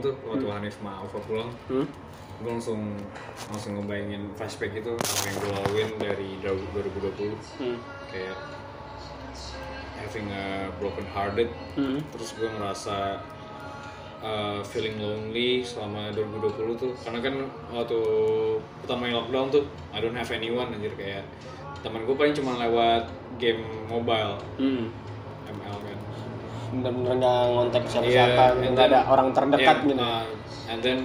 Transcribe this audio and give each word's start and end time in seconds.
kemarin 0.00 0.06
tuh 0.06 0.14
waktu 0.26 0.46
Hanif 0.48 0.74
sama 0.74 0.92
Alfa 0.96 1.18
pulang 1.20 1.50
Hmm? 1.68 1.86
gue 2.40 2.48
langsung 2.48 2.80
langsung 3.46 3.76
ngebayangin 3.76 4.32
flashback 4.32 4.72
itu 4.74 4.96
apa 4.96 5.24
yang 5.28 5.36
gue 5.36 5.50
laluin 5.52 5.90
dari 6.00 6.30
2020 6.40 7.36
Hmm. 7.60 7.76
kayak 8.08 8.36
having 9.98 10.26
a 10.26 10.44
broken 10.74 11.04
hearted 11.06 11.52
Hmm. 11.76 12.00
terus 12.08 12.32
gue 12.32 12.48
ngerasa 12.48 13.20
uh, 14.20 14.64
feeling 14.64 14.96
lonely 14.96 15.60
selama 15.60 16.08
2020 16.10 16.80
tuh 16.80 16.92
karena 16.98 17.20
kan 17.20 17.34
waktu 17.70 18.00
pertama 18.80 19.04
yang 19.04 19.20
lockdown 19.20 19.48
tuh 19.52 19.64
I 19.92 20.00
don't 20.00 20.16
have 20.16 20.32
anyone 20.32 20.72
anjir 20.72 20.96
kayak 20.96 21.28
teman 21.80 22.04
gue 22.04 22.16
paling 22.16 22.32
cuma 22.32 22.56
lewat 22.58 23.04
game 23.36 23.60
mobile 23.86 24.40
Hmm. 24.56 24.88
ML 26.70 26.80
Bener-bener 26.80 27.14
nggak 27.18 27.38
ngontak 27.50 27.82
Iya, 27.82 27.90
siapa-siapa, 27.90 28.44
and 28.56 28.72
nggak 28.72 28.86
ada 28.88 29.00
orang 29.06 29.28
terdekat 29.30 29.76
yeah, 29.76 29.86
gitu. 29.86 30.00
uh, 30.00 30.24
and 30.70 30.80
then 30.80 30.98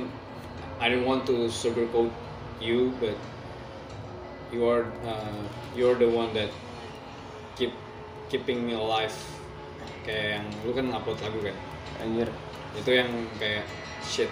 I 0.78 0.86
don't 0.88 1.04
want 1.04 1.26
to 1.26 1.48
sugarcoat 1.48 2.12
you 2.60 2.94
but 3.00 3.18
you 4.50 4.62
are 4.64 4.86
uh, 5.04 5.42
you're 5.74 5.96
the 5.96 6.08
one 6.08 6.30
that 6.34 6.54
keep 7.56 7.74
keeping 8.28 8.62
me 8.62 8.74
alive 8.74 9.14
kayak 10.04 10.38
yang 10.38 10.46
lu 10.62 10.72
kan 10.72 10.86
upload 10.92 11.18
lagu 11.20 11.40
kan 11.42 11.56
Anjir. 11.98 12.30
itu 12.76 12.92
yang 12.92 13.10
kayak 13.36 13.66
shit 14.02 14.30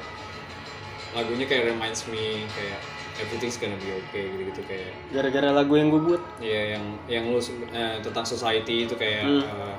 lagunya 1.14 1.46
kayak 1.46 1.66
reminds 1.68 2.06
me 2.06 2.44
kayak 2.52 2.80
everything's 3.18 3.56
gonna 3.56 3.78
be 3.78 3.90
okay 4.04 4.26
gitu 4.28 4.50
gitu 4.50 4.62
kayak 4.66 4.92
Gara-gara 5.10 5.50
lagu 5.50 5.74
yang 5.74 5.90
gue 5.90 6.02
buat. 6.04 6.22
ya 6.38 6.78
yang 6.78 6.86
yang 7.08 7.24
lu 7.30 7.40
eh, 7.72 7.98
tentang 8.02 8.26
society 8.26 8.86
itu 8.86 8.94
kayak 8.94 9.24
Hmm. 9.24 9.42
eh, 9.42 9.76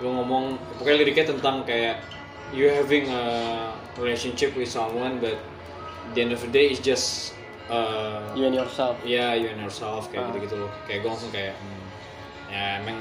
lu 0.00 0.08
ngomong 0.10 0.44
pokoknya 0.76 0.96
liriknya 0.98 1.26
tentang 1.28 1.62
kayak 1.62 2.00
you 2.50 2.66
having 2.66 3.06
a 3.06 3.24
relationship 3.96 4.52
with 4.54 4.66
someone 4.66 5.20
but 5.20 5.36
the 6.12 6.20
end 6.20 6.32
of 6.32 6.40
the 6.40 6.48
day 6.48 6.68
is 6.68 6.80
just 6.80 7.36
uh, 7.68 8.24
You 8.32 8.44
and 8.44 8.56
yourself. 8.56 8.96
yeah 9.04 9.36
you 9.36 9.46
and 9.46 9.60
yourself 9.60 10.08
kayak 10.08 10.24
Ah. 10.24 10.32
gitu 10.32 10.38
gitu 10.44 10.56
loh 10.58 10.70
kayak 10.84 11.04
gue 11.04 11.10
langsung 11.10 11.30
kayak 11.30 11.54
hmm, 11.54 11.84
ya 12.48 12.80
emang 12.80 12.98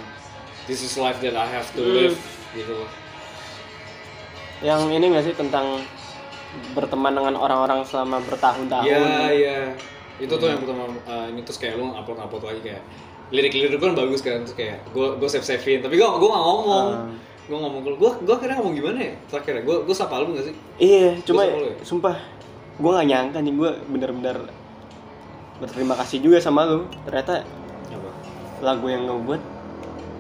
this 0.67 0.79
is 0.79 0.93
life 0.95 1.17
that 1.19 1.33
I 1.33 1.47
have 1.47 1.65
to 1.73 1.81
Hmm. 1.81 1.95
live 1.95 2.17
gitu 2.53 2.73
loh 2.75 2.89
Yang 4.59 4.81
ini 4.91 5.05
nggak 5.07 5.23
sih 5.23 5.35
tentang 5.39 5.79
berteman 6.75 7.15
dengan 7.15 7.39
orang-orang 7.39 7.87
selama 7.87 8.19
bertahun-tahun. 8.27 8.83
Iya, 8.83 9.07
iya. 9.31 9.59
Itu 10.19 10.33
tuh 10.35 10.47
yang 10.47 10.59
pertama 10.59 10.83
uh, 11.03 11.27
ini 11.27 11.41
terus 11.41 11.57
kayak 11.57 11.75
lu 11.75 11.89
upload 11.89 12.19
upload 12.19 12.43
lagi 12.45 12.61
kayak 12.65 12.83
lirik-lirik 13.29 13.77
kan 13.77 13.93
bagus 13.93 14.19
kan 14.19 14.41
terus 14.41 14.53
kayak 14.53 14.81
gue 14.89 15.07
gue 15.15 15.29
save 15.29 15.45
savein 15.45 15.79
tapi 15.79 15.95
gue 15.95 16.03
gue 16.03 16.29
gak 16.29 16.43
ngomong 16.43 16.87
Ah. 16.89 17.05
gue 17.45 17.53
ngomong 17.55 17.79
gue 17.79 17.93
gue 17.95 18.11
gue 18.23 18.33
akhirnya 18.33 18.57
ngomong 18.57 18.73
gimana 18.73 18.99
ya 18.99 19.13
terakhir 19.27 19.61
gue 19.61 19.75
gue 19.81 19.95
sapa 19.95 20.17
lu 20.19 20.33
gak 20.33 20.45
sih 20.45 20.55
Iya, 20.77 21.13
cuma 21.23 21.41
ya? 21.43 21.53
sumpah 21.79 22.17
gue 22.75 22.89
nggak 22.89 23.07
nyangka 23.07 23.37
nih 23.39 23.53
gue 23.53 23.71
bener-bener 23.87 24.37
berterima 25.57 25.95
kasih 25.95 26.19
juga 26.19 26.39
sama 26.39 26.63
lu. 26.63 26.87
Ternyata 27.03 27.43
apa 27.89 28.09
lagu 28.61 28.87
yang 28.87 29.03
gue 29.03 29.19
buat 29.25 29.41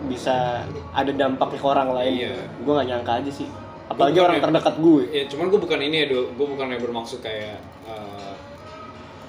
bisa 0.05 0.63
ada 0.91 1.11
dampaknya 1.11 1.57
ke 1.57 1.67
orang 1.67 1.89
lain. 1.91 2.13
Iya. 2.19 2.35
Gue 2.59 2.71
nggak 2.73 2.87
nyangka 2.89 3.11
aja 3.19 3.31
sih. 3.33 3.47
Apalagi 3.87 4.19
orang 4.19 4.37
ya- 4.37 4.43
terdekat 4.43 4.75
gue. 4.77 5.01
ya 5.09 5.23
cuman 5.25 5.45
gue 5.47 5.59
bukan 5.59 5.79
ini 5.81 5.95
ya 5.97 6.05
gue 6.11 6.45
bukan 6.45 6.67
yang 6.67 6.81
bermaksud 6.81 7.19
kayak 7.19 7.57
uh, 7.85 8.18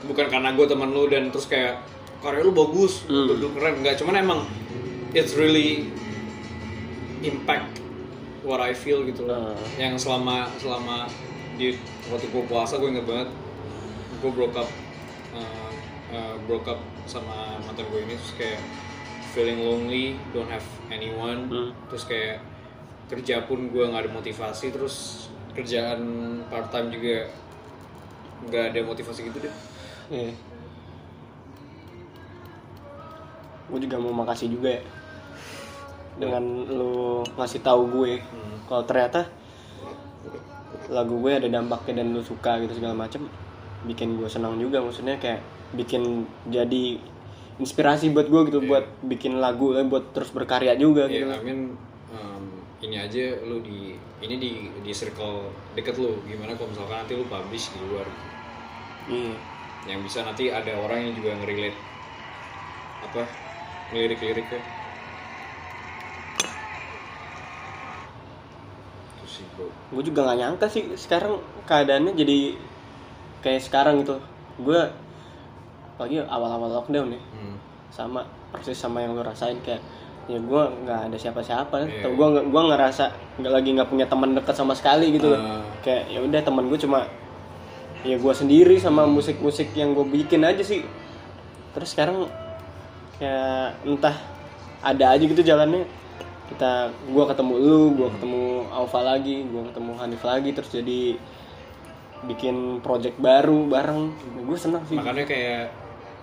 bukan 0.02 0.26
karena 0.26 0.52
gue 0.52 0.64
teman 0.64 0.88
lu 0.88 1.04
dan 1.06 1.28
terus 1.28 1.44
kayak 1.44 1.80
karya 2.20 2.40
lu 2.40 2.52
bagus 2.52 3.04
Hmm. 3.04 3.28
lu 3.30 3.48
keren 3.50 3.80
enggak 3.80 3.96
cuman 3.96 4.14
emang 4.18 4.40
it's 5.12 5.34
really 5.34 5.88
impact 7.20 7.80
what 8.40 8.58
I 8.58 8.72
feel 8.72 9.04
gitu 9.04 9.24
loh 9.24 9.52
Hmm. 9.52 9.76
yang 9.76 9.94
selama 9.96 10.48
selama 10.56 11.08
di 11.56 11.76
waktu 12.08 12.26
gue 12.26 12.44
puasa 12.44 12.80
gue 12.80 12.88
inget 12.88 13.04
banget 13.04 13.28
gue 14.18 14.30
broke 14.30 14.56
up 14.56 14.68
uh, 15.32 15.70
uh, 16.10 16.34
broke 16.44 16.64
up 16.66 16.80
sama 17.04 17.60
mantan 17.60 17.84
gue 17.86 18.00
ini 18.00 18.16
terus 18.16 18.34
kayak 18.36 18.60
feeling 19.30 19.60
lonely 19.60 20.16
don't 20.32 20.48
have 20.48 20.64
anyone 20.88 21.44
Hmm. 21.46 21.70
terus 21.88 22.04
kayak 22.04 22.40
kerja 23.08 23.44
pun 23.44 23.68
gue 23.68 23.84
nggak 23.84 24.06
ada 24.06 24.12
motivasi 24.12 24.70
terus 24.70 25.26
kerjaan 25.52 26.00
part 26.46 26.70
time 26.70 26.88
juga 26.88 27.28
nggak 28.46 28.64
ada 28.72 28.80
motivasi 28.82 29.28
gitu 29.28 29.38
deh 29.42 29.54
Iya. 30.10 30.34
Gue 33.70 33.78
juga 33.78 33.96
mau 34.02 34.10
makasih 34.10 34.50
juga 34.50 34.74
ya. 34.74 34.82
Dengan 36.18 36.42
lu 36.66 37.22
ngasih 37.38 37.62
tahu 37.62 37.82
gue. 37.94 38.18
Hmm. 38.20 38.58
kalau 38.66 38.86
ternyata 38.86 39.26
lagu 40.90 41.18
gue 41.22 41.32
ada 41.34 41.46
dampaknya 41.50 42.02
dan 42.02 42.14
lu 42.14 42.22
suka 42.22 42.58
gitu 42.62 42.78
segala 42.78 42.94
macem 43.06 43.30
bikin 43.86 44.18
gue 44.18 44.26
senang 44.26 44.58
juga. 44.58 44.82
Maksudnya 44.82 45.16
kayak 45.22 45.40
bikin 45.78 46.26
jadi 46.50 46.98
inspirasi 47.62 48.10
buat 48.10 48.26
gue 48.26 48.50
gitu 48.50 48.60
buat 48.66 48.90
bikin 49.06 49.38
lagu 49.38 49.78
eh, 49.78 49.86
buat 49.86 50.10
terus 50.10 50.34
berkarya 50.34 50.74
juga 50.74 51.06
ya 51.06 51.22
gitu. 51.22 51.30
I 51.30 51.42
mean 51.46 51.60
um, 52.10 52.44
ini 52.82 52.98
aja 52.98 53.38
lu 53.46 53.62
di 53.62 53.94
ini 54.18 54.34
di 54.42 54.52
di 54.82 54.90
circle 54.90 55.54
deket 55.78 55.94
lu. 56.02 56.18
Gimana 56.26 56.58
kalau 56.58 56.74
misalkan 56.74 57.06
nanti 57.06 57.14
lu 57.14 57.24
publish 57.30 57.70
di 57.70 57.78
luar? 57.86 58.06
Iya 59.06 59.59
yang 59.84 60.00
bisa 60.00 60.20
nanti 60.20 60.48
ada 60.48 60.72
orang 60.76 61.08
yang 61.08 61.14
juga 61.14 61.36
ngerelate. 61.36 61.78
Apa? 63.02 63.22
Lirik-liriknya 63.90 64.60
itu 69.16 69.26
sih 69.26 69.44
bro. 69.54 69.66
Gue 69.90 70.02
juga 70.04 70.24
nggak 70.24 70.38
nyangka 70.38 70.66
sih 70.68 70.84
sekarang 70.94 71.38
keadaannya 71.64 72.12
jadi 72.14 72.38
kayak 73.40 73.62
sekarang 73.62 74.02
gitu. 74.02 74.16
Gue 74.58 74.80
apalagi 75.90 76.24
awal-awal 76.24 76.70
lockdown 76.72 77.12
ya. 77.12 77.22
Hmm. 77.34 77.56
sama 77.90 78.22
persis 78.54 78.78
sama 78.78 79.02
yang 79.02 79.18
lo 79.18 79.26
rasain 79.26 79.58
kayak 79.60 79.82
ya 80.30 80.38
gue 80.38 80.62
nggak 80.86 81.10
ada 81.10 81.16
siapa-siapa. 81.18 81.74
Iya. 81.82 82.06
atau 82.06 82.10
gue 82.14 82.26
gue 82.46 82.62
ngerasa 82.70 83.04
nggak 83.42 83.50
lagi 83.52 83.68
nggak 83.74 83.90
punya 83.90 84.06
teman 84.06 84.30
dekat 84.30 84.54
sama 84.54 84.78
sekali 84.78 85.10
gitu 85.10 85.34
Ah. 85.34 85.58
kayak 85.82 86.06
ya 86.06 86.22
udah 86.22 86.38
teman 86.38 86.70
gue 86.70 86.78
cuma 86.78 87.02
ya 88.00 88.16
gue 88.16 88.34
sendiri 88.34 88.80
sama 88.80 89.04
musik-musik 89.04 89.72
yang 89.76 89.92
gue 89.92 90.06
bikin 90.08 90.44
aja 90.44 90.64
sih. 90.64 90.84
Terus 91.76 91.88
sekarang 91.92 92.26
kayak 93.20 93.76
entah 93.84 94.16
ada 94.80 95.12
aja 95.12 95.24
gitu 95.24 95.42
jalannya. 95.44 95.84
Kita 96.50 96.90
gue 96.90 97.24
ketemu 97.30 97.52
lu 97.60 97.82
gue 97.94 98.08
ketemu 98.18 98.44
Alfa 98.74 99.00
lagi 99.04 99.46
gue 99.46 99.62
ketemu 99.70 99.90
Hanif 100.00 100.22
lagi 100.26 100.50
terus 100.50 100.70
jadi 100.72 101.20
bikin 102.26 102.80
project 102.80 103.20
baru 103.20 103.68
bareng. 103.68 104.12
Gue 104.44 104.58
senang 104.58 104.82
sih. 104.88 104.96
Makanya 104.98 105.24
kayak 105.28 105.62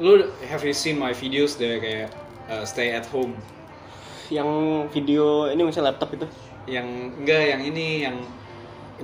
lu 0.02 0.30
have 0.50 0.62
you 0.66 0.74
seen 0.74 0.98
my 0.98 1.14
videos 1.14 1.58
deh 1.58 1.80
kayak 1.80 2.10
uh, 2.50 2.66
stay 2.66 2.94
at 2.94 3.06
home? 3.08 3.38
Yang 4.28 4.50
video 4.92 5.48
ini 5.48 5.62
misalnya 5.64 5.96
laptop 5.96 6.18
itu? 6.20 6.28
Yang 6.68 6.88
enggak 7.24 7.44
yang 7.48 7.62
ini 7.64 7.86
yang 8.04 8.18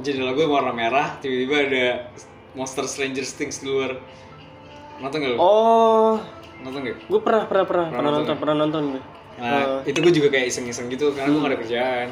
jendela 0.02 0.34
gue 0.34 0.50
warna 0.50 0.74
merah 0.74 1.22
tiba-tiba 1.22 1.70
ada 1.70 1.86
monster 2.54 2.86
stranger 2.86 3.26
things 3.26 3.62
di 3.62 3.68
luar. 3.70 3.98
Nonton 5.02 5.18
gak 5.20 5.32
lu? 5.34 5.38
oh. 5.42 6.22
Nonton 6.64 6.80
gak? 6.88 6.98
gue 7.04 7.20
pernah 7.22 7.44
pernah 7.50 7.66
pernah. 7.68 7.88
Pernah 7.92 8.04
nonton 8.04 8.22
nonton 8.24 8.38
pernah 8.40 8.56
nonton 8.56 8.84
gue 8.96 9.04
Nah, 9.34 9.82
itu 9.82 9.98
gue 9.98 10.14
juga 10.14 10.30
kayak 10.30 10.54
iseng-iseng 10.54 10.94
gitu 10.94 11.10
karena 11.18 11.34
gue 11.34 11.42
gak 11.42 11.52
ada 11.52 11.60
kerjaan. 11.66 12.10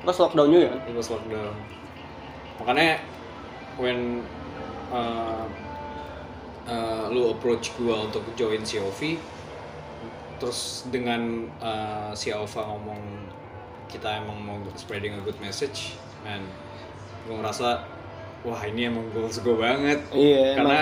Pas 0.00 0.16
lockdown 0.16 0.48
juga? 0.48 0.70
Kan 0.80 0.92
pas 0.96 1.08
lockdown. 1.12 1.54
Makanya 2.64 2.92
when 3.76 4.24
uh, 4.90 5.44
uh, 6.68 7.04
lu 7.12 7.32
approach 7.32 7.72
gue 7.76 7.92
untuk 7.92 8.24
join 8.36 8.64
COV 8.64 9.20
terus 10.38 10.86
dengan 10.88 11.50
uh, 11.58 12.14
si 12.14 12.30
Alpha 12.30 12.62
ngomong 12.62 13.02
kita 13.90 14.22
emang 14.22 14.38
mau 14.38 14.58
spreading 14.78 15.18
a 15.18 15.20
good 15.26 15.38
message 15.42 15.98
man 16.22 16.46
gue 17.26 17.34
ngerasa 17.34 17.97
wah 18.42 18.60
ini 18.62 18.86
emang 18.86 19.06
goals 19.10 19.38
gue 19.38 19.54
banget. 19.54 19.98
Iya 20.10 20.54
emang. 20.54 20.70
Karena 20.70 20.80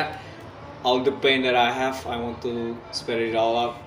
all 0.82 0.98
the 1.02 1.14
pain 1.18 1.40
that 1.42 1.56
I 1.56 1.72
have 1.72 1.98
I 2.04 2.16
want 2.16 2.38
to 2.42 2.76
spread 2.90 3.22
it 3.22 3.34
all 3.34 3.56
up 3.56 3.80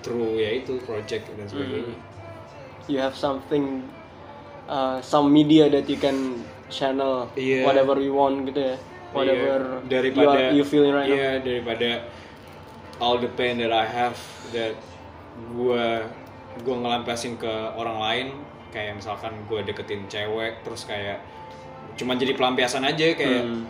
through 0.00 0.38
ya 0.38 0.54
itu 0.56 0.78
project 0.82 1.26
dan 1.34 1.46
sebagainya. 1.46 1.96
You 2.86 3.02
have 3.02 3.18
something 3.18 3.82
uh, 4.66 5.02
some 5.02 5.34
media 5.34 5.66
that 5.68 5.90
you 5.90 5.98
can 5.98 6.46
channel 6.70 7.26
Iya. 7.34 7.66
whatever 7.66 7.98
you 7.98 8.14
want 8.14 8.46
gitu 8.46 8.74
ya. 8.74 8.76
Whatever 9.10 9.82
Iya, 9.82 9.90
daripada 9.90 10.22
you, 10.22 10.30
are, 10.30 10.54
you 10.54 10.64
feeling 10.66 10.94
right 10.94 11.10
now. 11.10 11.16
iya 11.16 11.32
daripada 11.40 12.06
all 12.98 13.18
the 13.18 13.30
pain 13.34 13.58
that 13.58 13.74
I 13.74 13.86
have 13.86 14.16
that 14.54 14.74
gue 15.52 15.86
gue 16.62 16.76
ngelampasin 16.76 17.36
ke 17.36 17.50
orang 17.74 17.98
lain. 17.98 18.26
Kayak 18.70 19.02
misalkan 19.02 19.32
gue 19.46 19.60
deketin 19.62 20.06
cewek 20.06 20.62
terus 20.62 20.84
kayak 20.84 21.22
cuma 21.96 22.12
jadi 22.14 22.36
pelampiasan 22.36 22.84
aja 22.84 23.16
kayak 23.16 23.42
Hmm. 23.42 23.64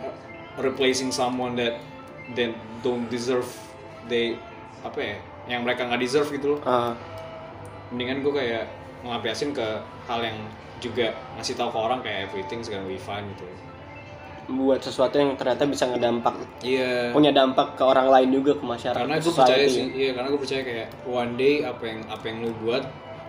replacing 0.57 1.09
someone 1.09 1.55
that 1.55 1.79
that 2.35 2.51
don't 2.81 3.07
deserve 3.07 3.47
they 4.05 4.35
apa 4.81 4.99
ya 4.99 5.15
yang 5.47 5.63
mereka 5.63 5.87
nggak 5.87 6.01
deserve 6.01 6.27
gitu 6.29 6.55
loh. 6.55 6.59
Ah, 6.63 6.91
mendingan 7.87 8.19
gue 8.19 8.33
kayak 8.35 8.67
ngelampiasin 8.99 9.55
ke 9.55 9.63
hal 10.05 10.19
yang 10.19 10.35
juga 10.77 11.15
ngasih 11.39 11.55
tahu 11.55 11.71
ke 11.71 11.79
orang 11.79 11.99
kayak 12.03 12.27
everything's 12.27 12.67
gonna 12.67 12.83
be 12.83 12.99
fine 12.99 13.23
gitu. 13.31 13.47
Buat 14.47 14.79
sesuatu 14.79 15.19
yang 15.19 15.35
ternyata 15.35 15.67
bisa 15.67 15.87
ngedampak. 15.87 16.35
Iya. 16.63 17.11
Punya 17.11 17.31
dampak 17.31 17.75
ke 17.75 17.83
orang 17.83 18.07
lain 18.07 18.29
juga 18.31 18.55
ke 18.55 18.63
masyarakat 18.63 18.99
karena 18.99 19.19
gue 19.19 19.33
percaya 19.33 19.65
sih 19.67 19.85
iya 19.91 20.09
karena 20.15 20.27
gue 20.27 20.39
percaya 20.39 20.61
kayak 20.63 20.87
one 21.03 21.31
day 21.35 21.63
apa 21.63 21.83
yang 21.83 21.99
apa 22.07 22.23
yang 22.27 22.37
lu 22.43 22.51
buat 22.63 22.83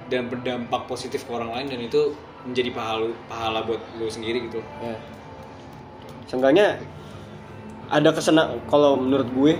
dan 0.09 0.27
berdampak 0.27 0.89
positif 0.89 1.23
ke 1.27 1.31
orang 1.31 1.51
lain 1.55 1.67
dan 1.71 1.81
itu 1.85 2.15
menjadi 2.47 2.71
pahala 2.71 3.11
pahala 3.27 3.59
buat 3.67 3.81
lu 3.99 4.07
sendiri 4.07 4.47
gitu. 4.51 4.63
Ya. 4.83 4.97
Seenggaknya 6.29 6.79
ada 7.89 8.13
kesenang 8.13 8.61
kalau 8.69 9.01
menurut 9.01 9.29
gue 9.33 9.53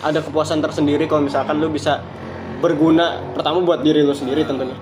ada 0.00 0.20
kepuasan 0.20 0.64
tersendiri 0.64 1.04
kalau 1.04 1.28
misalkan 1.28 1.60
lu 1.60 1.68
bisa 1.68 2.00
berguna 2.64 3.20
pertama 3.36 3.60
buat 3.62 3.84
diri 3.84 4.02
lu 4.02 4.16
sendiri 4.16 4.42
tentunya. 4.42 4.76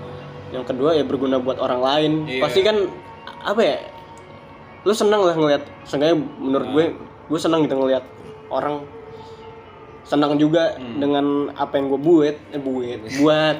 Yang 0.55 0.71
kedua 0.71 0.95
ya 0.95 1.03
berguna 1.03 1.37
buat 1.37 1.59
orang 1.59 1.81
lain. 1.83 2.11
Iya. 2.25 2.41
pasti 2.41 2.59
kan 2.63 2.77
apa 3.45 3.61
ya 3.61 3.77
lu 4.87 4.93
senang 4.95 5.21
lah 5.27 5.35
ngeliat. 5.35 5.63
Seenggaknya 5.83 6.17
menurut 6.39 6.67
gue 6.71 6.85
gue 7.25 7.39
senang 7.41 7.65
gitu 7.65 7.75
ngeliat 7.75 8.05
orang 8.49 8.85
senang 10.05 10.37
juga 10.37 10.77
dengan 10.77 11.49
apa 11.57 11.81
yang 11.81 11.89
gue 11.89 12.01
buat. 12.01 12.35
Eh 12.53 12.61
buat. 12.61 12.99
Buat. 13.17 13.57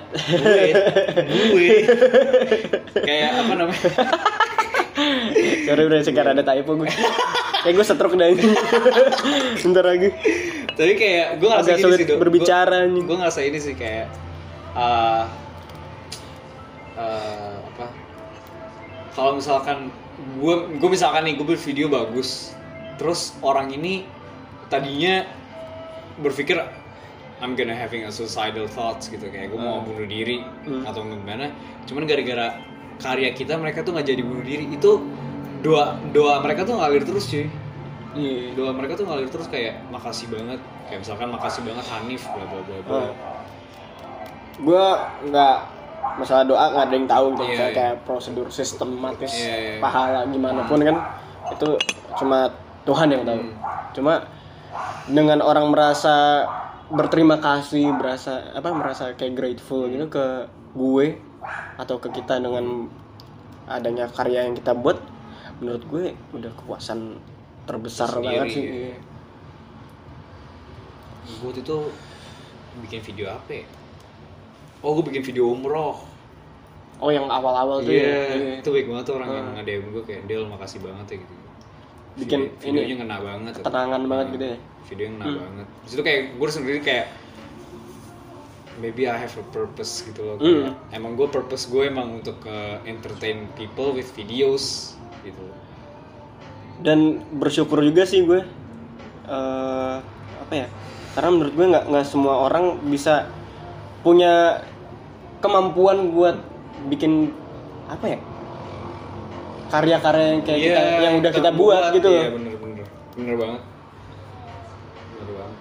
Gue 1.25 1.69
kayak 3.09 3.31
apa 3.41 3.53
namanya? 3.57 3.89
Sorry 5.65 5.83
bro 5.89 5.99
sekarang 6.05 6.39
ada 6.39 6.45
typo 6.45 6.71
gue 6.79 6.87
kayak 7.65 7.73
gue 7.75 7.85
stroke 7.85 8.15
dah 8.15 8.29
ini. 8.29 8.45
Bentar 9.65 9.83
lagi. 9.83 10.09
Tapi 10.77 10.93
kayak 10.95 11.41
gue 11.41 11.47
ngerasa 11.49 11.69
Agak 11.73 11.81
sulit 11.81 11.99
sih 12.05 12.15
berbicara 12.15 12.77
nih. 12.87 13.01
gue 13.03 13.15
ngerasa 13.17 13.41
ini 13.41 13.57
sih 13.57 13.73
kayak 13.73 14.07
uh, 14.77 15.25
uh, 16.93 17.57
apa? 17.73 17.85
Kalau 19.17 19.31
misalkan 19.41 19.89
gue 20.37 20.55
gue 20.77 20.89
misalkan 20.93 21.25
nih 21.25 21.41
gue 21.41 21.47
bervideo 21.57 21.89
bagus. 21.89 22.53
Terus 23.01 23.33
orang 23.41 23.73
ini 23.73 24.05
tadinya 24.69 25.25
berpikir 26.19 26.59
I'm 27.43 27.51
gonna 27.59 27.75
having 27.75 28.07
a 28.07 28.11
suicidal 28.11 28.63
thoughts 28.71 29.11
gitu. 29.11 29.27
Kayak 29.27 29.51
gue 29.51 29.59
mau 29.59 29.83
bunuh 29.83 30.07
diri 30.07 30.39
atau 30.87 31.03
gimana. 31.03 31.51
Cuman 31.83 32.07
gara-gara 32.07 32.63
karya 32.95 33.35
kita 33.35 33.59
mereka 33.59 33.83
tuh 33.83 33.91
nggak 33.91 34.07
jadi 34.07 34.23
bunuh 34.23 34.45
diri. 34.45 34.71
Itu 34.71 35.03
doa 35.59 35.99
doa 36.15 36.39
mereka 36.39 36.63
tuh 36.63 36.79
ngalir 36.79 37.03
terus 37.03 37.27
cuy. 37.27 37.51
Iya. 38.15 38.55
Doa 38.55 38.71
mereka 38.71 38.95
tuh 38.95 39.03
ngalir 39.03 39.27
terus 39.27 39.51
kayak 39.51 39.83
makasih 39.91 40.31
banget. 40.31 40.63
Kayak 40.87 40.99
misalkan 41.03 41.27
makasih 41.27 41.61
banget 41.67 41.85
Hanif 41.91 42.23
bla 42.23 42.45
bla 42.47 42.61
bla 42.63 42.77
bla. 42.87 42.95
Oh. 42.95 43.11
gue 44.55 44.85
nggak 45.27 45.57
masalah 46.15 46.47
doa 46.47 46.71
nggak 46.71 46.85
ada 46.87 46.95
yang 46.95 47.07
tahu 47.11 47.25
gitu 47.35 47.43
kayak, 47.43 47.59
iya. 47.59 47.75
kayak 47.75 47.95
prosedur 48.07 48.47
sistematis 48.47 49.35
Iya, 49.35 49.55
iya. 49.59 49.75
pahala 49.83 50.23
gimana 50.31 50.63
pun 50.63 50.79
kan 50.79 50.95
itu 51.51 51.75
cuma 52.15 52.47
Tuhan 52.87 53.07
yang 53.11 53.27
tahu. 53.27 53.41
Cuma 53.99 54.23
dengan 55.09 55.39
orang 55.45 55.69
merasa 55.69 56.45
berterima 56.89 57.41
kasih 57.41 57.97
berasa 57.97 58.53
apa 58.53 58.69
merasa 58.73 59.13
kayak 59.17 59.33
grateful 59.33 59.89
gitu 59.89 60.05
ke 60.09 60.25
gue 60.77 61.17
atau 61.77 61.97
ke 61.97 62.09
kita 62.13 62.37
dengan 62.37 62.89
adanya 63.65 64.05
karya 64.09 64.45
yang 64.45 64.53
kita 64.53 64.77
buat 64.77 65.01
menurut 65.57 65.83
gue 65.89 66.05
udah 66.37 66.51
kepuasan 66.61 67.17
terbesar 67.65 68.09
Sendiri, 68.11 68.25
banget 68.29 68.47
sih 68.53 68.65
iya. 68.65 68.97
gue 71.41 71.51
itu 71.57 71.77
bikin 72.85 73.01
video 73.01 73.33
apa 73.33 73.49
ya? 73.49 73.65
oh 74.85 74.93
gue 74.99 75.03
bikin 75.09 75.23
video 75.25 75.49
umroh 75.49 75.97
oh 77.01 77.09
yang 77.09 77.25
awal-awal 77.25 77.81
tuh 77.81 77.89
iya 77.89 78.05
ya, 78.05 78.21
iya. 78.37 78.53
itu 78.61 78.69
baik 78.69 78.85
banget 78.85 79.03
tuh 79.09 79.15
orang 79.17 79.29
yang 79.33 79.47
nge-DM 79.57 79.85
gue 79.89 80.03
kayak 80.05 80.21
Del 80.29 80.45
makasih 80.45 80.79
banget 80.85 81.05
ya 81.09 81.17
gitu 81.25 81.44
Bikin 82.15 82.39
Video- 82.39 82.63
ini, 82.63 82.79
videonya 82.79 82.95
ngena 83.03 83.17
banget 83.19 83.53
ketenangan 83.59 84.01
banget 84.07 84.27
gitu 84.33 84.45
ya? 84.45 84.57
Videonya 84.87 85.13
ngena 85.19 85.27
banget. 85.35 85.67
Terus 85.83 85.91
itu 85.93 86.03
kayak 86.03 86.21
gue 86.39 86.49
sendiri 86.49 86.79
kayak 86.79 87.07
maybe 88.79 89.07
I 89.07 89.15
have 89.15 89.35
a 89.39 89.45
purpose 89.55 90.03
gitu 90.03 90.19
loh 90.23 90.35
kayak, 90.35 90.75
emang 90.91 91.15
gue 91.15 91.27
purpose 91.31 91.71
gue 91.71 91.87
emang 91.87 92.19
untuk 92.19 92.43
uh, 92.43 92.83
entertain 92.83 93.47
people 93.55 93.95
with 93.95 94.11
videos 94.11 94.95
gitu 95.23 95.47
dan 96.83 97.23
bersyukur 97.39 97.79
juga 97.79 98.03
sih 98.03 98.27
gue 98.27 98.43
eh 99.25 99.95
apa 100.43 100.53
ya? 100.53 100.67
Karena 101.15 101.29
menurut 101.31 101.53
gue 101.55 101.65
nggak 101.71 101.85
nggak 101.87 102.05
semua 102.05 102.45
orang 102.45 102.83
bisa 102.91 103.31
punya 104.03 104.59
kemampuan 105.39 106.11
buat 106.11 106.35
bikin 106.91 107.31
apa 107.87 108.05
ya 108.11 108.19
karya-karya 109.71 110.25
yang 110.37 110.41
kayak 110.45 110.59
kita 110.61 110.79
Iya, 110.81 110.99
yang 111.01 111.13
udah 111.19 111.31
kita, 111.33 111.49
buat, 111.51 111.81
gitu 111.93 112.09
iya 112.11 112.29
bener 112.31 112.53
bener. 112.57 112.85
Bener 113.15 113.35
banget. 113.39 113.61
Bener 115.15 115.33
banget. 115.33 115.57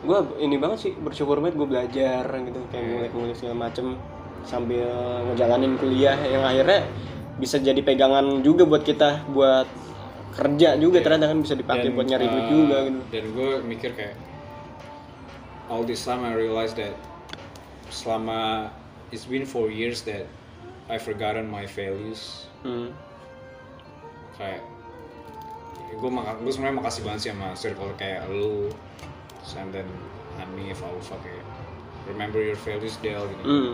Gue 0.00 0.18
ini 0.40 0.56
banget 0.56 0.78
sih 0.80 0.92
bersyukur 0.96 1.36
banget 1.44 1.60
gue 1.60 1.68
belajar 1.68 2.24
gitu 2.24 2.60
kayak 2.72 2.84
ngulik-ngulik 2.88 3.36
segala 3.36 3.56
macem 3.68 4.00
sambil 4.48 4.88
ngejalanin 5.28 5.76
kuliah 5.76 6.16
yang 6.24 6.40
akhirnya 6.40 6.88
bisa 7.36 7.60
jadi 7.60 7.80
pegangan 7.84 8.40
juga 8.40 8.64
buat 8.64 8.80
kita 8.84 9.28
buat 9.32 9.68
kerja 10.32 10.80
juga 10.80 11.04
ternyata 11.04 11.28
kan 11.28 11.38
bisa 11.44 11.54
dipakai 11.58 11.92
Dan, 11.92 11.96
buat 11.98 12.06
nyari 12.08 12.26
duit 12.28 12.46
uh, 12.46 12.48
juga 12.48 12.76
gitu. 12.88 13.00
dan 13.12 13.24
gue 13.36 13.50
mikir 13.66 13.90
kayak 13.92 14.16
all 15.68 15.84
this 15.84 16.00
time 16.06 16.24
I 16.24 16.32
realized 16.32 16.80
that 16.80 16.96
selama 17.92 18.72
it's 19.12 19.26
been 19.28 19.44
four 19.44 19.68
years 19.68 20.00
that 20.08 20.24
I 20.90 20.98
forgotten 20.98 21.46
my 21.46 21.66
values. 21.70 22.46
Hmm. 22.66 22.90
Kayak 24.40 24.64
gue 26.00 26.10
maka 26.10 26.32
gue 26.40 26.48
sebenarnya 26.48 26.80
makasih 26.80 27.02
banget 27.04 27.20
sih 27.20 27.30
sama 27.36 27.52
circle 27.52 27.92
kayak 28.00 28.24
lu 28.32 28.72
Sam 29.44 29.68
dan 29.68 29.84
Hanif 30.40 30.80
Alfa 30.80 31.20
kayak 31.20 31.44
remember 32.08 32.40
your 32.40 32.56
values 32.56 32.96
Del 33.04 33.20
gitu 33.28 33.44
Hmm. 33.44 33.72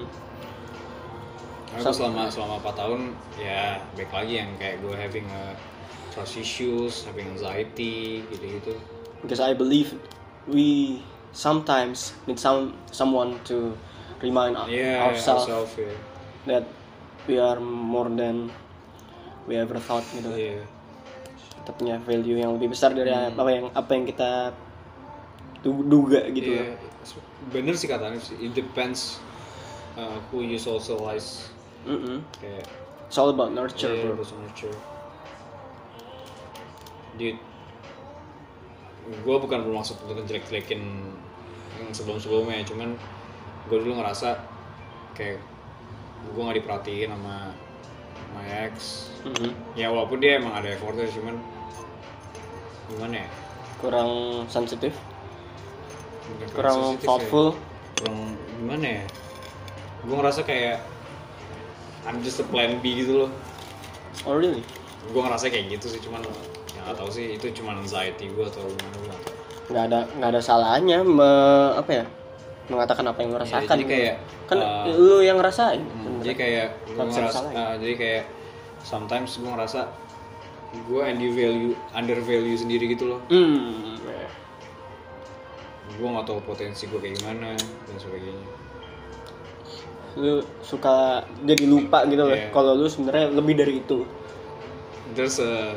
Karena 1.71 1.83
gue 1.87 1.95
selama 1.95 2.23
selama 2.31 2.55
4 2.63 2.81
tahun 2.83 3.01
ya 3.39 3.79
baik 3.95 4.11
lagi 4.11 4.35
yang 4.43 4.51
kayak 4.59 4.81
gue 4.83 4.95
having 4.97 5.27
a 5.31 5.55
trust 6.11 6.41
issues, 6.41 7.05
having 7.05 7.29
anxiety 7.37 8.25
gitu-gitu. 8.33 8.73
Because 9.21 9.43
I 9.43 9.53
believe 9.53 9.93
we 10.49 10.99
sometimes 11.37 12.17
need 12.25 12.41
some 12.41 12.73
someone 12.89 13.37
to 13.45 13.77
remind 14.25 14.57
Yeah, 14.73 15.05
ourselves 15.05 15.45
ourselves 15.51 15.77
ya. 15.77 15.93
that 16.49 16.65
we 17.29 17.37
are 17.37 17.61
more 17.61 18.09
than 18.09 18.49
we 19.47 19.59
ever 19.59 19.79
thought 19.83 20.05
gitu. 20.15 20.29
Iya. 20.31 20.63
Kita 21.63 21.71
punya 21.75 21.97
value 22.03 22.39
yang 22.39 22.55
lebih 22.55 22.75
besar 22.75 22.95
dari 22.95 23.11
apa 23.11 23.51
yang 23.51 23.67
apa 23.75 23.91
yang 23.95 24.05
kita 24.07 24.55
du- 25.67 25.87
duga 25.87 26.27
gitu. 26.31 26.63
Iya. 26.63 26.79
Bener 27.51 27.75
sih 27.79 27.87
kata 27.91 28.11
Hanif 28.11 28.31
sih. 28.31 28.37
It 28.39 28.55
depends 28.55 29.23
uh, 29.99 30.19
who 30.31 30.43
you 30.43 30.59
socialize. 30.59 31.51
Mm-mm. 31.87 32.23
Kayak 32.43 32.67
It's 33.07 33.15
all 33.23 33.31
about 33.31 33.55
nurture, 33.55 33.95
yeah, 33.95 34.11
bro. 34.11 34.19
nature. 34.19 34.75
Dude, 37.15 37.39
gue 39.23 39.37
bukan 39.39 39.63
bermaksud 39.63 40.03
untuk 40.03 40.27
jelek-jelekin 40.27 40.83
yang 41.79 41.91
sebelum-sebelumnya, 41.95 42.67
cuman 42.67 42.99
gue 43.71 43.79
dulu 43.79 44.03
ngerasa 44.03 44.43
kayak 45.15 45.39
gue 46.35 46.43
nggak 46.43 46.59
diperhatiin 46.59 47.15
sama 47.15 47.55
my 48.33 48.47
ex. 48.65 49.09
Mhm. 49.23 49.51
Ya 49.75 49.89
walaupun 49.89 50.19
dia 50.19 50.39
emang 50.39 50.55
ada 50.55 50.69
effortnya, 50.69 51.07
cuman 51.09 51.37
gimana 52.89 53.15
ya? 53.23 53.29
Kurang 53.77 54.11
sensitif, 54.47 54.95
Bukan 56.27 56.49
kurang 56.53 56.79
sensitif 56.95 57.03
ya. 57.03 57.09
thoughtful. 57.09 57.49
kurang 57.97 58.19
gimana 58.57 58.87
ya? 58.87 59.05
Gue 60.03 60.15
ngerasa 60.15 60.41
kayak 60.43 60.79
I'm 62.05 62.23
just 62.23 62.39
a 62.39 62.47
plan 62.47 62.79
B 62.79 62.95
gitu 62.97 63.27
loh. 63.27 63.31
Oh 64.25 64.33
really? 64.33 64.63
gue 65.07 65.23
ngerasa 65.23 65.47
kayak 65.47 65.71
gitu 65.71 65.87
sih 65.87 66.01
cuman 66.03 66.19
ya 66.75 66.83
nggak 66.83 66.99
tahu 66.99 67.07
sih 67.09 67.39
itu 67.39 67.47
cuman 67.55 67.79
anxiety 67.79 68.27
gue 68.27 68.43
atau 68.43 68.67
gimana 68.67 68.97
gue. 68.99 69.15
Nggak 69.71 69.85
ada 69.87 69.99
nggak 70.19 70.31
ada 70.35 70.43
salahnya 70.43 70.99
me- 71.03 71.75
apa 71.75 71.91
ya? 71.91 72.05
Mengatakan 72.67 73.05
apa 73.05 73.19
yang 73.19 73.31
lo 73.31 73.37
Ya, 73.37 73.43
rasakan. 73.43 73.67
jadi 73.73 73.85
kayak 73.85 74.15
kan 74.45 74.59
uh, 74.59 74.85
lu 74.89 75.19
yang 75.21 75.37
ngerasain. 75.37 75.79
hmm, 75.79 76.19
jadi 76.21 76.35
kayak 76.35 76.67
gue 76.85 76.99
ngerasa 76.99 77.23
disalahin. 77.29 77.57
uh, 77.57 77.75
jadi 77.79 77.95
kayak 77.95 78.23
sometimes 78.81 79.31
gue 79.37 79.47
ngerasa 79.49 79.81
gue 80.77 81.01
under 81.01 81.31
value 81.31 81.73
under 81.91 82.19
value 82.21 82.55
sendiri 82.55 82.85
gitu 82.89 83.07
loh 83.09 83.21
Hmm. 83.27 83.95
gue 85.89 86.05
nggak 86.05 86.27
tahu 86.27 86.41
potensi 86.43 86.85
gue 86.85 86.99
kayak 86.99 87.17
gimana 87.17 87.57
dan 87.57 87.97
sebagainya 87.97 88.47
Lu 90.15 90.41
suka 90.61 91.21
jadi 91.43 91.65
lupa 91.65 92.05
gitu 92.05 92.25
loh. 92.25 92.33
Iya. 92.33 92.49
Kalau 92.49 92.73
lu 92.73 92.85
sebenarnya 92.87 93.29
lebih 93.31 93.53
dari 93.55 93.75
itu. 93.79 94.01
there's 95.13 95.37
a, 95.39 95.77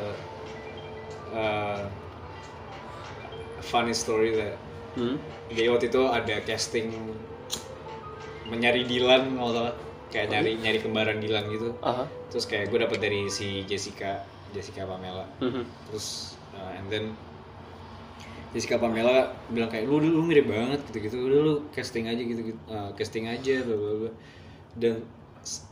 a 1.30 1.44
funny 3.62 3.92
story 3.92 4.32
that 4.34 4.56
Hmm. 4.98 5.16
jadi 5.50 5.70
waktu 5.70 5.86
itu 5.86 6.02
ada 6.02 6.34
casting 6.42 6.90
mencari 8.50 8.82
Dilan 8.82 9.38
kalau 9.38 9.52
salah. 9.54 9.74
Kayak 10.10 10.26
nyari 10.34 10.58
nyari 10.58 10.78
kembaran 10.82 11.22
Dilan 11.22 11.46
gitu. 11.54 11.70
Aha. 11.86 12.02
terus 12.30 12.46
kayak 12.46 12.70
gue 12.70 12.78
dapet 12.82 12.98
dari 12.98 13.30
si 13.30 13.62
Jessica 13.66 14.26
Jessica 14.50 14.82
Pamela. 14.86 15.26
Mhm. 15.38 15.62
terus 15.86 16.34
uh, 16.54 16.74
and 16.74 16.90
then 16.90 17.04
Jessica 18.50 18.82
Pamela 18.82 19.30
bilang 19.46 19.70
kayak 19.70 19.86
lu 19.86 20.02
lu 20.02 20.26
mirip 20.26 20.50
banget 20.50 20.82
gitu 20.90 20.98
gitu 21.06 21.16
udah 21.30 21.40
lu 21.46 21.54
casting 21.70 22.10
aja 22.10 22.18
gitu 22.18 22.50
gitu 22.50 22.58
casting 22.98 23.30
aja 23.30 23.62
bla 23.62 23.76
bla 23.78 23.92
bla. 24.02 24.12
Dan 24.74 24.94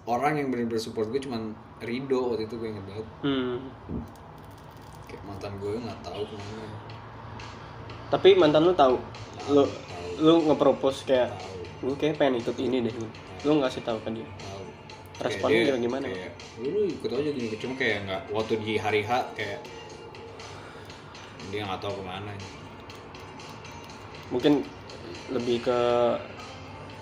orang 0.06 0.38
yang 0.38 0.48
benar-benar 0.54 0.78
support 0.78 1.10
gue 1.10 1.18
cuman 1.18 1.58
Rido 1.82 2.30
waktu 2.34 2.46
itu 2.46 2.54
gue 2.58 2.68
inget 2.70 2.84
banget. 2.86 3.06
Hmm. 3.26 3.58
kayak 5.10 5.22
mantan 5.26 5.52
gue 5.58 5.72
nggak 5.82 6.00
tahu 6.04 6.22
ke 6.30 6.34
mana 6.36 6.64
Tapi 8.08 8.28
mantan 8.34 8.64
lu 8.64 8.72
tahu 8.72 8.96
lu 9.52 9.62
lu 10.18 10.34
nge-propose 10.50 11.04
kayak 11.04 11.30
lu 11.84 11.94
kayak 11.94 12.16
pengen 12.18 12.40
ikut 12.40 12.56
ini 12.58 12.82
deh. 12.84 12.94
Lu 13.44 13.60
ngasih 13.60 13.84
tahu 13.84 14.00
ke 14.02 14.10
dia. 14.16 14.28
Responnya 15.18 15.66
Kayak 15.66 15.74
dia 15.74 15.82
gimana? 15.82 16.06
kayak, 16.06 16.32
lu, 16.62 16.68
lu 16.70 16.80
ikut 16.86 17.10
aja 17.10 17.30
gini 17.34 17.56
cuma 17.58 17.74
kayak 17.74 17.98
nggak 18.06 18.22
waktu 18.30 18.54
di 18.62 18.74
hari 18.78 19.02
H 19.02 19.10
kayak 19.34 19.60
dia 21.50 21.66
nggak 21.66 21.80
tahu 21.82 21.90
ke 21.98 22.02
mana 22.06 22.30
Mungkin 24.30 24.62
lebih 25.34 25.66
ke 25.66 25.78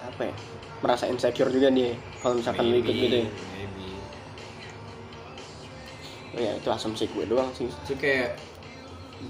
apa 0.00 0.22
ya? 0.32 0.34
Merasa 0.80 1.04
insecure 1.12 1.52
juga 1.52 1.68
dia 1.68 1.92
kalau 2.24 2.40
misalkan 2.40 2.64
lu 2.72 2.80
ikut 2.80 2.88
Maybe, 2.88 3.04
gitu 3.04 3.16
ya. 3.20 3.28
maybe. 3.52 3.88
Oh 6.36 6.40
ya 6.40 6.52
itu 6.56 6.68
asumsi 6.72 7.04
gue 7.12 7.24
doang 7.28 7.48
sih. 7.52 7.68
itu 7.68 7.94
kayak 8.00 8.36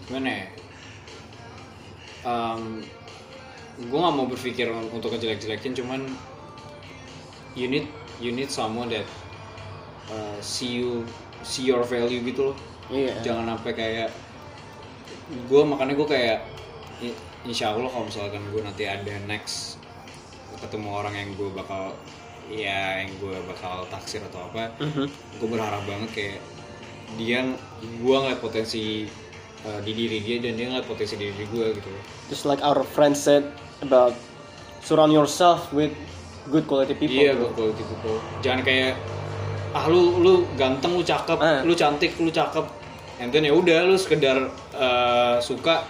gimana 0.07 0.31
ya 0.31 0.47
um, 2.27 2.83
gue 3.79 3.95
nggak 3.95 4.15
mau 4.15 4.27
berpikir 4.27 4.67
untuk 4.91 5.15
ngejelek-jelekin 5.15 5.73
cuman 5.75 6.01
you 7.55 7.69
need 7.69 7.87
you 8.19 8.29
need 8.31 8.49
someone 8.49 8.89
that 8.89 9.05
uh, 10.09 10.37
see 10.41 10.81
you 10.81 11.05
see 11.41 11.65
your 11.65 11.85
value 11.85 12.21
gitu 12.21 12.53
loh 12.53 12.57
Iya. 12.87 13.19
jangan 13.21 13.51
sampai 13.53 13.73
kayak 13.75 14.09
gue 15.45 15.63
makanya 15.63 15.95
gue 15.95 16.07
kayak 16.07 16.39
insya 17.43 17.75
Allah 17.75 17.91
kalau 17.91 18.07
misalkan 18.07 18.43
gue 18.49 18.63
nanti 18.63 18.87
ada 18.87 19.11
next 19.27 19.79
ketemu 20.57 20.89
orang 20.89 21.15
yang 21.15 21.31
gue 21.35 21.51
bakal 21.51 21.93
ya 22.47 23.03
yang 23.03 23.11
gue 23.19 23.35
bakal 23.45 23.85
taksir 23.87 24.23
atau 24.25 24.47
apa 24.47 24.71
Mhm. 24.79 25.05
gue 25.11 25.49
berharap 25.51 25.83
banget 25.83 26.11
kayak 26.15 26.39
dia 27.19 27.43
gue 27.83 28.17
ngeliat 28.17 28.39
potensi 28.39 29.05
uh, 29.63 29.81
di 29.83 29.93
diri 29.93 30.23
dia 30.23 30.39
dan 30.39 30.55
dia 30.55 30.71
ngeliat 30.71 30.87
potensi 30.87 31.19
di 31.19 31.27
diri 31.29 31.45
gue 31.45 31.67
gitu 31.75 31.91
Just 32.27 32.43
like 32.45 32.59
our 32.61 32.83
friend 32.83 33.15
said 33.15 33.47
about 33.81 34.15
surround 34.83 35.13
yourself 35.13 35.71
with 35.71 35.95
good 36.47 36.67
quality 36.67 36.95
people. 36.95 37.19
iya 37.19 37.35
kalau 37.35 37.75
gitu 37.75 37.95
bro 38.03 38.23
jangan 38.39 38.63
kayak 38.63 38.95
ah 39.75 39.91
lu 39.91 40.23
lu 40.23 40.33
ganteng 40.55 40.95
lu 40.95 41.03
cakep 41.03 41.39
Ah. 41.39 41.61
lu 41.67 41.75
cantik 41.75 42.15
lu 42.23 42.31
cakep 42.31 42.63
and 43.19 43.35
then 43.35 43.43
ya 43.43 43.51
udah 43.51 43.83
lu 43.83 43.99
sekedar 43.99 44.47
uh, 44.73 45.43
suka 45.43 45.83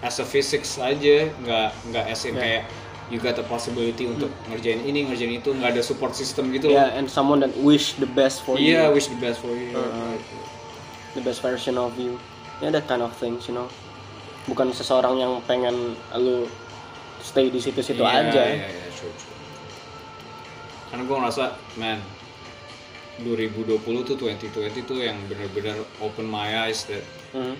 as 0.00 0.16
a 0.16 0.24
physics 0.24 0.80
aja 0.80 1.28
nggak 1.44 1.68
nggak 1.92 2.04
as 2.08 2.24
in 2.24 2.34
Ya. 2.34 2.40
kayak 2.40 2.62
you 3.08 3.20
got 3.20 3.36
the 3.36 3.44
possibility 3.44 4.08
untuk 4.08 4.32
ngerjain 4.48 4.80
ini 4.80 5.04
ngerjain 5.04 5.32
itu 5.34 5.52
nggak 5.52 5.76
ada 5.76 5.82
support 5.84 6.12
system 6.12 6.48
gitu 6.52 6.72
loh 6.72 6.80
Yeah, 6.80 6.96
and 6.96 7.04
someone 7.04 7.40
that 7.40 7.52
wish 7.60 7.96
the 7.96 8.08
best 8.08 8.44
for 8.44 8.56
iya 8.56 8.88
you, 8.88 8.96
wish 8.96 9.08
the 9.08 9.20
best 9.20 9.40
for 9.40 9.52
you 9.52 9.76
Uh-uh. 9.76 10.16
the 11.12 11.20
best 11.20 11.40
version 11.40 11.76
of 11.76 11.96
you. 11.96 12.16
Yeah, 12.58 12.72
that 12.72 12.88
kind 12.90 13.00
of 13.00 13.12
things, 13.14 13.46
you 13.46 13.54
know. 13.54 13.68
Bukan 14.48 14.72
seseorang 14.72 15.20
yang 15.20 15.32
pengen 15.44 15.92
lu 16.16 16.48
stay 17.20 17.52
di 17.52 17.60
situ-situ 17.60 18.00
Iya, 18.00 18.32
aja. 18.32 18.42
Iya, 18.42 18.64
iya, 18.64 18.88
true, 18.90 19.12
true. 19.12 19.36
Karena 20.88 21.02
gue 21.04 21.16
ngerasa, 21.20 21.44
man, 21.76 22.00
2020 23.20 23.76
tuh 24.02 24.16
2020 24.16 24.88
tuh 24.88 24.98
yang 24.98 25.18
bener-bener 25.26 25.76
open 25.98 26.24
my 26.24 26.48
eyes 26.56 26.86
that 26.86 27.02
Mhm. 27.34 27.54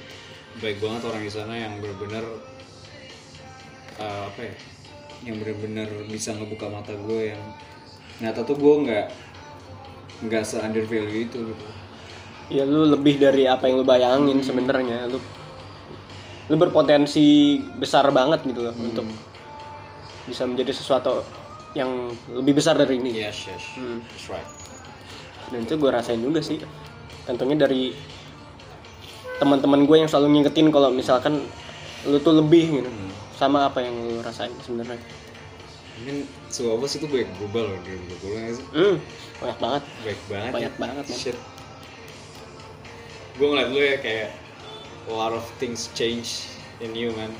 baik 0.58 0.78
banget 0.78 1.02
orang 1.04 1.20
di 1.20 1.28
sana 1.28 1.52
yang 1.52 1.76
bener-bener 1.76 2.24
uh, 3.98 4.22
apa 4.26 4.40
ya, 4.40 4.54
yang 5.26 5.36
bener-bener 5.36 5.88
bisa 6.06 6.32
ngebuka 6.32 6.70
mata 6.70 6.94
gue 6.94 7.34
yang 7.34 7.42
ternyata 8.16 8.42
tuh 8.42 8.56
gue 8.56 8.74
nggak 8.86 9.06
nggak 10.24 10.42
se 10.42 10.56
undervalue 10.58 11.26
itu 11.26 11.38
gitu. 11.52 11.66
Ya 12.48 12.64
lu 12.64 12.88
lebih 12.88 13.20
dari 13.20 13.44
apa 13.44 13.68
yang 13.68 13.82
lu 13.82 13.86
bayangin 13.86 14.40
sebenarnya. 14.40 15.04
Lu 15.06 15.18
lu 16.48 16.56
berpotensi 16.56 17.26
besar 17.74 18.08
banget 18.08 18.40
gitu 18.42 18.60
loh 18.62 18.74
untuk 18.74 19.04
bisa 20.24 20.44
menjadi 20.44 20.72
sesuatu 20.72 21.20
yang 21.72 21.88
lebih 22.26 22.56
besar 22.56 22.74
dari 22.74 22.96
ini. 22.96 23.12
Yes, 23.14 23.44
yes, 23.44 23.64
Hmm. 23.74 24.00
that's 24.02 24.28
right. 24.28 24.48
dan 25.48 25.62
itu 25.62 25.74
gue 25.74 25.88
rasain 25.88 26.18
juga 26.18 26.40
sih 26.40 26.60
tentunya 27.24 27.56
dari 27.58 27.96
teman-teman 29.38 29.80
gue 29.82 29.96
yang 29.96 30.04
selalu 30.06 30.28
ngingetin 30.34 30.68
kalau 30.68 30.88
misalkan 30.90 31.40
lu 32.04 32.16
tuh 32.18 32.36
lebih 32.36 32.68
gitu 32.74 32.90
sama 33.32 33.64
apa 33.64 33.80
yang 33.80 33.94
lu 33.94 34.20
rasain 34.20 34.52
sebenarnya 34.60 35.00
Mungkin 35.96 36.16
Suwabos 36.46 36.94
itu 36.94 37.06
baik 37.06 37.26
berubah 37.34 37.64
loh 37.64 37.78
2020 37.82 38.38
nggak 38.38 38.54
sih? 38.54 38.66
hmm, 38.70 38.96
banyak 39.40 39.58
banget 39.58 39.82
Baik 39.98 40.20
banget 40.28 40.52
Banyak 40.52 40.70
ya. 40.70 40.78
banget. 40.78 41.04
Shit. 41.10 41.38
Gue 43.34 43.46
ngeliat 43.48 43.68
lu 43.68 43.80
ya 43.80 43.96
kayak 43.98 44.28
a 45.08 45.12
lot 45.12 45.32
of 45.32 45.44
things 45.56 45.88
change 45.92 46.46
in 46.78 46.92
you 46.92 47.10
man. 47.16 47.32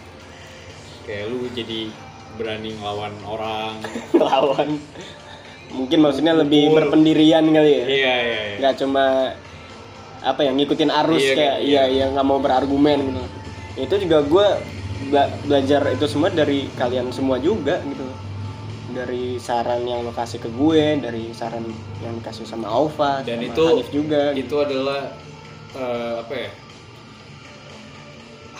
Kayak 1.04 1.30
lu 1.30 1.48
jadi 1.52 1.92
berani 2.36 2.72
ngelawan 2.76 3.14
orang. 3.24 3.74
lawan 4.18 4.80
mungkin 5.68 6.00
maksudnya 6.00 6.32
lebih 6.32 6.72
berpendirian 6.72 7.44
kali 7.44 7.68
ya 7.68 7.84
iya 7.84 7.84
iya 7.84 8.14
iya. 8.24 8.56
nggak 8.56 8.74
cuma 8.80 9.04
apa 10.24 10.40
ya 10.40 10.50
ngikutin 10.56 10.88
arus 10.88 11.20
Iya, 11.20 11.34
kayak 11.36 11.56
iya. 11.60 11.82
iya 11.84 12.02
yang 12.04 12.16
nggak 12.16 12.24
mau 12.26 12.40
berargumen 12.40 12.98
gitu 13.04 13.24
itu 13.78 13.94
juga 14.08 14.18
gue 14.24 14.46
bela- 15.12 15.32
belajar 15.44 15.92
itu 15.92 16.04
semua 16.08 16.32
dari 16.32 16.72
kalian 16.72 17.12
semua 17.12 17.36
juga 17.36 17.84
gitu 17.84 18.06
dari 18.96 19.36
saran 19.36 19.84
yang 19.84 20.08
lo 20.08 20.12
kasih 20.16 20.40
ke 20.40 20.48
gue 20.48 21.04
dari 21.04 21.36
saran 21.36 21.68
yang 22.00 22.16
dikasih 22.16 22.48
sama 22.48 22.66
Alfa 22.72 23.20
Dan 23.20 23.44
sama 23.44 23.52
itu 23.52 23.64
Hanif 23.68 23.88
juga 23.92 24.22
itu 24.32 24.54
adalah 24.56 25.12
eh, 25.76 26.12
apa 26.24 26.32
ya? 26.34 26.50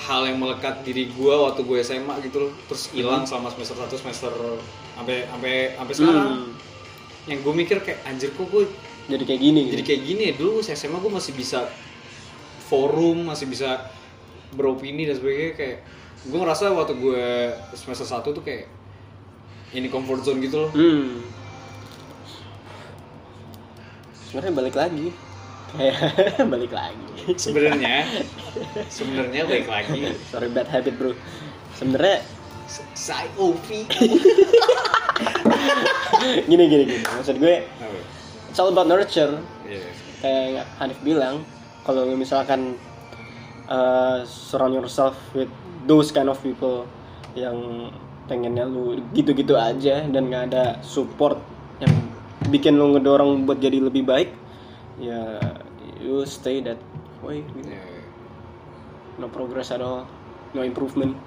Hal 0.08 0.24
yang 0.24 0.40
melekat 0.40 0.80
diri 0.82 1.06
gue 1.06 1.34
waktu 1.36 1.60
gue 1.60 1.78
SMA 1.78 2.16
gitu 2.24 2.48
loh. 2.48 2.52
Terus 2.64 2.88
hilang 2.90 3.28
selama 3.28 3.52
semester 3.52 3.76
1 3.76 3.92
semester 3.94 4.32
sampai 4.96 5.28
sampai 5.28 5.52
sampai 5.76 5.94
sekarang. 5.94 6.28
Hmm, 6.40 6.50
Yang 7.28 7.38
gue 7.44 7.54
mikir 7.54 7.76
kayak 7.78 8.00
anjir 8.02 8.32
kok 8.32 8.48
gue 8.48 8.64
jadi 9.04 9.20
kayak 9.20 9.40
gini 9.40 9.60
jadi 9.68 9.80
gitu. 9.80 9.88
kayak 9.88 10.02
gini 10.02 10.22
ya 10.22 10.34
dulu 10.34 10.52
SMA 10.60 10.96
gue 10.96 11.12
masih 11.12 11.32
bisa 11.32 11.68
forum 12.64 13.24
masih 13.24 13.48
bisa 13.48 13.88
beropini 14.52 15.04
dan 15.04 15.16
sebagainya 15.16 15.52
kayak 15.52 15.76
gue 16.24 16.38
ngerasa 16.38 16.72
waktu 16.72 16.96
gue 16.96 17.24
semester 17.72 18.04
1 18.04 18.24
tuh 18.26 18.40
kayak 18.40 18.68
ini 19.72 19.88
comfort 19.88 20.24
zone 20.24 20.40
gitu 20.40 20.56
loh 20.64 20.70
Hmm. 20.72 21.20
Sebenarnya 24.24 24.52
balik 24.52 24.76
lagi. 24.76 25.08
Kayak 25.76 25.96
balik 26.52 26.72
lagi. 26.72 27.06
sebenarnya 27.36 28.08
sebenarnya 28.88 29.44
baik 29.44 29.68
lagi 29.68 30.16
Sorry 30.32 30.48
bad 30.48 30.64
habit, 30.72 30.96
Bro. 30.96 31.12
Sebenarnya 31.76 32.24
saya 32.96 33.28
Ovi 33.36 33.84
gini 36.50 36.64
gini 36.68 36.84
gini. 36.88 37.04
Maksud 37.04 37.36
gue 37.36 37.64
it's 38.48 38.58
all 38.60 38.72
about 38.72 38.88
nurture. 38.88 39.40
Iya. 39.68 39.88
Kayak 40.18 40.66
Hanif 40.80 40.98
bilang, 41.04 41.44
kalau 41.84 42.08
misalkan 42.16 42.74
uh, 43.68 44.24
surround 44.24 44.74
yourself 44.74 45.14
with 45.36 45.52
those 45.84 46.10
kind 46.10 46.32
of 46.32 46.40
people 46.40 46.88
yang 47.36 47.88
pengennya 48.28 48.68
lu 48.68 49.00
gitu-gitu 49.16 49.56
aja 49.56 50.04
dan 50.04 50.28
nggak 50.28 50.52
ada 50.52 50.64
support 50.84 51.40
yang 51.80 51.92
bikin 52.52 52.76
lu 52.76 52.92
ngedorong 52.96 53.48
buat 53.48 53.56
jadi 53.60 53.80
lebih 53.80 54.04
baik 54.04 54.28
ya 54.98 55.38
you 56.02 56.22
stay 56.26 56.62
that 56.62 56.78
way 57.22 57.42
gitu. 57.56 57.74
Iya. 57.74 57.82
no 59.18 59.26
progress 59.26 59.74
at 59.74 59.82
all. 59.82 60.06
No 60.54 60.62
improvement. 60.62 61.18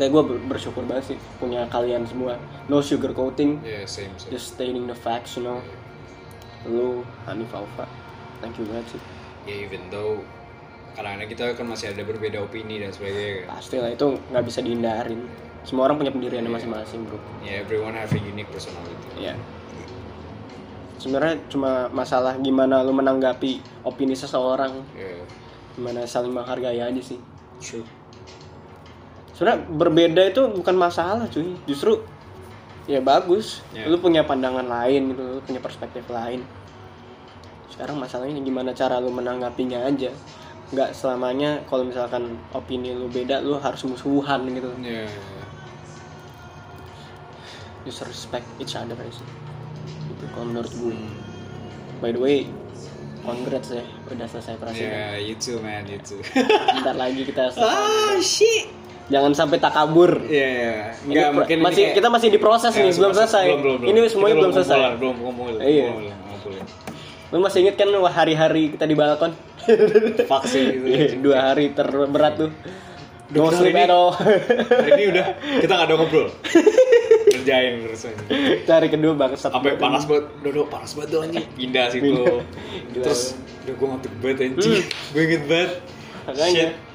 Kayak 0.00 0.16
gue 0.16 0.22
bersyukur 0.48 0.88
banget 0.88 1.12
sih 1.12 1.18
punya 1.36 1.68
kalian 1.68 2.08
semua. 2.08 2.40
No 2.72 2.80
sugar 2.80 3.12
coating. 3.12 3.60
Iya, 3.60 3.84
same 3.84 4.16
same. 4.16 4.32
Just 4.32 4.56
stating 4.56 4.88
the 4.88 4.96
facts 4.96 5.36
you 5.36 5.44
know. 5.44 5.60
Lu 6.64 7.04
Hanif 7.28 7.52
Alfa 7.52 7.84
thank 8.40 8.56
you 8.56 8.64
banget 8.66 8.96
sih. 8.96 9.00
Ya 9.44 9.54
even 9.68 9.92
though 9.92 10.24
kadang-kadang 10.96 11.28
kita 11.30 11.44
kan 11.54 11.66
masih 11.68 11.92
ada 11.92 12.02
berbeda 12.02 12.40
opini 12.42 12.80
dan 12.80 12.90
sebagainya. 12.90 13.46
Kan 13.46 13.60
pasti 13.60 13.76
lah 13.78 13.90
itu 13.92 14.06
nggak 14.32 14.44
bisa 14.44 14.60
dihindarin 14.64 15.20
semua 15.64 15.86
orang 15.88 16.00
punya 16.00 16.12
pendiriannya 16.12 16.48
masing-masing 16.48 17.04
bro. 17.04 17.20
Ya 17.44 17.60
everyone 17.60 17.92
have 17.92 18.12
a 18.12 18.20
unique 18.20 18.48
personality. 18.48 19.08
Ya 19.20 19.36
sebenarnya 21.00 21.40
cuma 21.48 21.88
masalah 21.88 22.36
gimana 22.36 22.84
lu 22.84 22.92
menanggapi 22.92 23.84
opini 23.84 24.12
seseorang. 24.12 24.84
Ya 24.92 25.16
gimana 25.76 26.04
saling 26.04 26.32
menghargai 26.32 26.80
aja 26.80 27.00
sih. 27.00 27.16
True. 27.60 27.84
Sebenarnya 29.32 29.64
berbeda 29.72 30.22
itu 30.28 30.42
bukan 30.52 30.76
masalah 30.76 31.24
cuy. 31.32 31.56
Justru 31.64 32.04
ya 32.84 33.00
bagus. 33.00 33.64
Ya. 33.72 33.88
lu 33.88 33.96
punya 33.96 34.24
pandangan 34.28 34.64
lain 34.64 35.16
gitu 35.16 35.22
lu 35.24 35.40
punya 35.40 35.60
perspektif 35.60 36.04
lain. 36.12 36.44
Sekarang 37.72 37.96
masalahnya 37.96 38.36
gimana 38.44 38.76
cara 38.76 39.00
lu 39.00 39.08
menanggapinya 39.08 39.88
aja. 39.88 40.12
Nggak 40.70 40.92
selamanya 40.92 41.64
kalau 41.64 41.88
misalkan 41.88 42.36
opini 42.52 42.92
lu 42.92 43.08
beda 43.08 43.40
lu 43.40 43.56
harus 43.56 43.80
musuhan 43.88 44.44
gitu. 44.52 44.68
Ya 44.84 45.08
just 47.82 48.00
respect 48.02 48.44
each 48.56 48.74
other 48.74 48.94
aja 48.94 49.24
itu 50.06 50.24
kalau 50.30 50.46
menurut 50.46 50.68
gue. 50.70 50.96
By 51.98 52.10
the 52.10 52.18
way 52.18 52.48
congrats 53.20 53.68
ya 53.70 53.84
udah 54.06 54.26
selesai 54.26 54.56
operasi 54.56 54.80
ya 54.82 55.16
you 55.16 55.34
too 55.34 55.58
man 55.58 55.84
you 55.84 55.96
too. 55.98 56.20
Bentar 56.74 56.94
lagi 56.94 57.22
kita 57.22 57.50
selesai. 57.50 57.68
Ah 57.68 58.16
shit. 58.18 58.66
Jangan 59.06 59.34
sampai 59.34 59.58
takabur. 59.58 60.22
Ya 60.24 60.38
ya 60.38 60.74
Ini 61.00 61.10
nggak 61.10 61.26
pro- 61.26 61.36
mungkin 61.40 61.56
ini 61.56 61.64
masih 61.64 61.82
kayak- 61.84 61.96
kita 61.96 62.08
masih 62.08 62.28
diproses 62.30 62.72
Ya, 62.72 62.80
nih 62.80 62.92
belum 62.94 63.12
selesai. 63.12 63.44
belum, 63.44 63.60
belum, 63.60 63.76
belum. 63.80 63.90
ini 63.90 63.98
semuanya 64.06 64.30
Kita 64.30 64.40
belum 64.40 64.52
selesai. 64.54 64.76
ngumpulan, 64.76 64.94
belum 64.96 65.16
ngumpulin 65.18 65.58
Iya. 65.60 65.88
lu 67.30 67.38
masih 67.38 67.58
inget 67.60 67.76
kan 67.76 67.86
hari-hari 68.08 68.62
kita 68.70 68.84
di 68.84 68.94
balkon? 68.94 69.32
Vaksin 70.24 70.62
gitu 70.72 70.84
Iya, 70.84 71.06
dua 71.16 71.36
hari 71.44 71.70
terberat 71.70 72.34
tuh. 72.36 72.50
No 73.30 73.46
Dokter 73.46 73.62
sleep 73.62 73.70
ini- 73.72 73.84
at 73.84 73.92
all. 73.92 74.10
Hari 74.10 74.90
ini 74.92 75.04
udah 75.08 75.26
kita 75.58 75.70
nggak 75.70 75.86
ada 75.86 75.94
ngobrol 75.94 76.26
kerjain 77.40 77.72
terus 77.80 78.02
aja 78.04 78.22
Itu 78.60 78.70
hari 78.70 78.88
kedua 78.92 79.12
bangsat. 79.16 79.50
Sampai 79.50 79.74
panas 79.74 80.04
banget. 80.04 80.28
Dodo 80.44 80.68
panas 80.68 80.92
banget 80.92 81.08
tuh 81.10 81.20
anjing. 81.24 81.46
Pindah 81.56 81.84
situ. 81.88 82.04
Pindah. 82.04 82.44
terus 83.00 83.22
udah 83.64 83.74
gue 83.74 83.86
ngantuk 83.88 84.12
banget 84.20 84.38
anjing. 84.46 84.84
Gue 85.16 85.22
inget 85.24 85.44
banget. 85.48 85.70
Makanya. 86.28 86.66
Shit. 86.70 86.88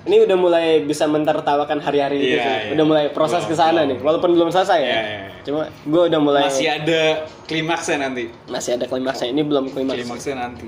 ini 0.00 0.16
udah 0.24 0.32
mulai 0.32 0.66
bisa 0.80 1.04
mentertawakan 1.04 1.76
hari-hari 1.76 2.16
itu 2.24 2.40
Iya, 2.40 2.40
sih. 2.40 2.56
iya. 2.56 2.70
udah 2.72 2.84
mulai 2.88 3.04
proses 3.12 3.44
ke 3.44 3.52
sana 3.52 3.84
nih 3.84 4.00
walaupun 4.00 4.32
belum 4.32 4.48
selesai 4.48 4.80
ya. 4.80 4.88
Iya, 4.88 5.00
iya. 5.04 5.20
cuma 5.44 5.60
gue 5.68 6.02
udah 6.08 6.20
mulai 6.24 6.48
masih 6.48 6.72
ada 6.72 7.28
klimaksnya 7.44 8.08
nanti. 8.08 8.32
Masih 8.48 8.80
ada 8.80 8.88
klimaksnya. 8.88 9.28
Ini 9.28 9.44
belum 9.44 9.68
klimaks 9.68 10.00
klimaksnya 10.00 10.34
nanti. 10.40 10.66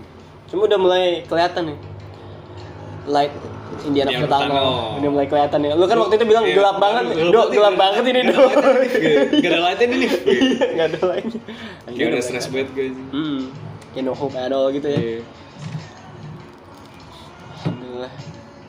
Cuma 0.52 0.68
udah 0.68 0.76
mulai 0.76 1.04
kelihatan 1.24 1.72
nih. 1.72 1.78
Light 3.08 3.32
Indiana 3.82 4.10
Tunnel 4.12 4.28
Tunnel. 4.28 4.70
udah 4.96 5.10
mulai 5.10 5.26
kelihatan 5.26 5.60
ya. 5.60 5.72
Lu 5.72 5.84
kan 5.84 5.96
waktu 5.98 6.14
itu 6.14 6.24
bilang 6.24 6.44
Iya, 6.44 6.54
gelap 6.54 6.76
banget 6.78 7.04
gelap 7.08 7.18
do 7.24 7.38
banget, 7.38 7.50
gelap 7.52 7.74
banget 7.74 8.02
ini 8.04 8.20
nggak 8.20 8.28
do 8.28 8.42
ada 8.42 8.70
lightnya, 8.72 9.12
nggak 9.32 9.50
ada 9.50 9.60
lightnya 9.60 9.86
ini 9.86 9.96
nih 9.98 10.10
nggak 10.74 10.86
ada 10.86 11.00
lagi 11.04 11.36
kayak 11.88 12.08
udah 12.08 12.22
stress 12.22 12.46
banget 12.46 12.68
gue 12.70 12.84
anjing. 12.86 13.08
hmm. 13.10 13.40
Kayak 13.90 14.04
no 14.04 14.12
hope 14.12 14.34
at 14.34 14.50
all 14.50 14.68
gitu 14.68 14.86
ya. 14.86 14.96
Iya. 14.96 15.18
alhamdulillah. 17.54 18.12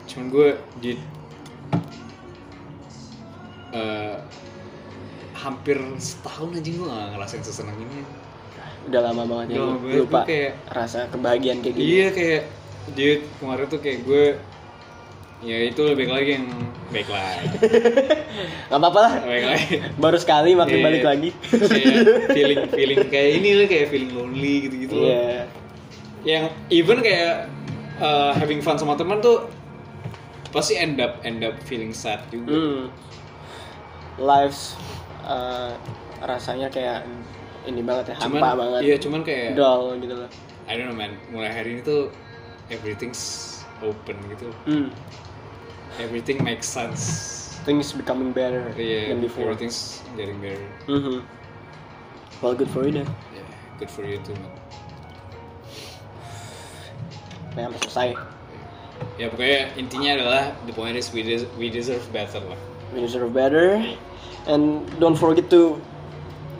Cuman 0.04 0.26
gue 0.30 0.48
di 0.78 0.92
eh, 3.72 4.14
hampir 5.34 5.76
setahun 5.98 6.48
aja 6.54 6.70
gue 6.70 6.86
gak 6.86 7.08
ngerasain 7.12 7.42
sesenang 7.42 7.76
ini. 7.76 8.00
Udah 8.84 9.00
lama 9.02 9.22
banget 9.24 9.56
ya 9.56 9.60
banget, 9.60 9.96
lupa 9.98 10.20
kayak- 10.24 10.54
rasa 10.68 11.08
kebahagiaan 11.08 11.58
kayak 11.58 11.74
gini. 11.74 11.84
iya 11.90 12.06
kayak 12.10 12.42
dia 12.92 13.12
kemarin 13.34 13.64
tuh 13.66 13.80
kayak 13.80 14.04
gue 14.04 14.24
ya 15.44 15.58
itu 15.68 15.80
lebih 15.84 16.08
lagi 16.08 16.40
yang 16.40 16.46
baik 16.88 17.08
lagi 17.08 17.46
nggak 18.70 18.80
apa-apa 18.80 18.98
lah. 18.98 19.12
Baik 19.22 19.44
lagi 19.44 19.66
baru 19.96 20.16
sekali 20.16 20.50
makin 20.54 20.78
Iya. 20.78 20.84
balik 20.84 21.04
lagi. 21.04 21.28
Kayak 21.52 21.96
feeling 22.36 22.60
feeling 22.70 23.00
kayak 23.06 23.30
ini 23.36 23.50
lah 23.54 23.66
kayak 23.66 23.86
feeling 23.88 24.12
lonely 24.12 24.54
gitu 24.64 24.74
gitu 24.82 24.94
iya. 24.96 25.44
Yang 26.24 26.44
even 26.70 26.98
kayak 26.98 27.52
uh, 27.98 28.32
having 28.32 28.58
fun 28.58 28.74
sama 28.74 28.96
teman 28.96 29.20
tuh 29.20 29.46
pasti 30.48 30.78
end 30.78 30.96
up 30.96 31.18
end 31.22 31.42
up 31.42 31.52
feeling 31.62 31.90
sad 31.90 32.22
juga. 32.30 32.50
Hmm. 32.50 32.82
lives 34.14 34.78
uh, 35.22 35.74
rasanya 36.22 36.70
kayak 36.70 37.02
ini 37.66 37.82
banget 37.82 38.14
ya 38.14 38.22
hampa 38.22 38.38
cuman 38.38 38.54
banget. 38.56 38.80
iya 38.86 38.96
cuman 38.96 39.20
kayak 39.20 39.58
dull 39.58 39.98
gitu 39.98 40.14
loh 40.14 40.30
I 40.64 40.78
don't 40.78 40.86
know 40.86 40.94
man. 40.94 41.12
Mulai 41.28 41.50
hari 41.52 41.76
ini 41.76 41.82
tuh 41.82 42.08
everything's 42.70 43.52
open 43.82 44.16
gitu. 44.30 44.48
Hmm. 44.64 44.88
Everything 46.00 46.42
makes 46.42 46.66
sense. 46.66 47.40
Things 47.64 47.92
becoming 47.92 48.32
better 48.32 48.74
yeah 48.76 49.08
than 49.08 49.20
before. 49.24 49.48
everything's 49.48 50.02
getting 50.16 50.36
better. 50.40 50.64
Mhm. 50.86 51.24
well 52.44 52.52
good 52.52 52.68
for 52.68 52.84
you 52.84 52.92
then 52.92 53.08
yeah 53.32 53.46
good 53.80 53.88
for 53.88 54.04
you 54.04 54.20
too 54.20 54.36
man. 54.36 54.52
Nah, 57.54 57.70
selesai 57.86 58.18
ya 59.18 59.30
pokoknya 59.30 59.70
intinya 59.78 60.10
adalah 60.18 60.42
the 60.66 60.74
point 60.74 60.98
is 60.98 61.08
we, 61.14 61.22
des- 61.22 61.46
we 61.54 61.70
deserve 61.70 62.02
better 62.10 62.42
lah 62.42 62.58
we 62.92 63.00
deserve 63.02 63.30
better. 63.34 63.78
And 64.44 64.84
don't 65.00 65.16
forget 65.16 65.48
to 65.56 65.80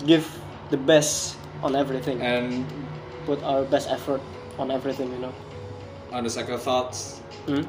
give 0.08 0.24
the 0.72 0.80
best 0.80 1.36
on 1.60 1.76
everything. 1.76 2.16
And 2.24 2.64
put 3.28 3.42
our 3.44 3.60
best 3.68 3.92
effort 3.92 4.24
on 4.56 4.70
everything 4.72 5.12
you 5.12 5.20
know. 5.20 5.34
on 6.14 6.22
the 6.22 6.30
second 6.30 6.62
thoughts 6.62 7.18
hmm? 7.50 7.66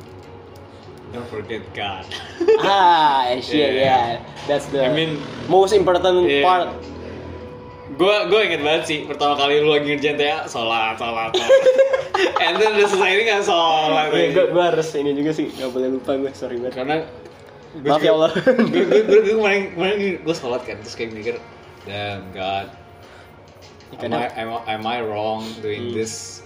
Don't 1.15 1.28
forget 1.28 1.63
God 1.71 2.04
ah 2.62 3.32
shit 3.39 3.56
Yeah. 3.71 3.71
yeah 3.73 4.08
that's 4.45 4.67
the 4.67 4.84
I 4.84 4.91
mean 4.91 5.17
most 5.47 5.71
important 5.71 6.28
Yeah. 6.28 6.43
part 6.43 6.75
gue 7.91 8.15
gue 8.28 8.39
inget 8.43 8.62
banget 8.62 8.84
sih 8.86 8.99
pertama 9.06 9.34
kali 9.36 9.63
lu 9.63 9.71
lagi 9.71 9.88
ngerjain 9.88 10.15
TA 10.15 10.43
sholat 10.45 10.99
sholat 10.99 11.32
and 12.43 12.60
then 12.60 12.75
udah 12.75 12.88
selesai 12.88 13.10
ini 13.10 13.23
gak 13.25 13.43
sholat 13.43 14.06
gue 14.12 14.45
gue 14.45 14.63
harus 14.63 14.88
ini 14.93 15.12
juga 15.13 15.32
sih 15.32 15.47
nggak 15.49 15.71
boleh 15.71 15.89
lupa 15.93 16.12
gue 16.13 16.32
sorry 16.34 16.60
banget 16.60 16.75
karena 16.75 16.95
gua 17.75 17.91
Maaf 17.91 18.01
ya 18.01 18.12
Allah. 18.12 18.32
gue 18.36 18.84
gue 18.84 19.01
gue 19.01 19.19
gue 19.21 19.34
kemarin 19.34 19.62
kemarin 19.71 19.95
gue 20.19 20.36
sholat 20.36 20.62
kan 20.63 20.75
terus 20.80 20.95
kayak 20.95 21.12
mikir 21.12 21.36
damn 21.86 22.28
God 22.36 22.67
am 23.95 24.12
I 24.12 24.28
am, 24.34 24.49
am 24.65 24.84
I 24.84 24.99
wrong 24.99 25.47
doing 25.60 25.91
Hmm. 25.91 25.95
this 25.95 26.43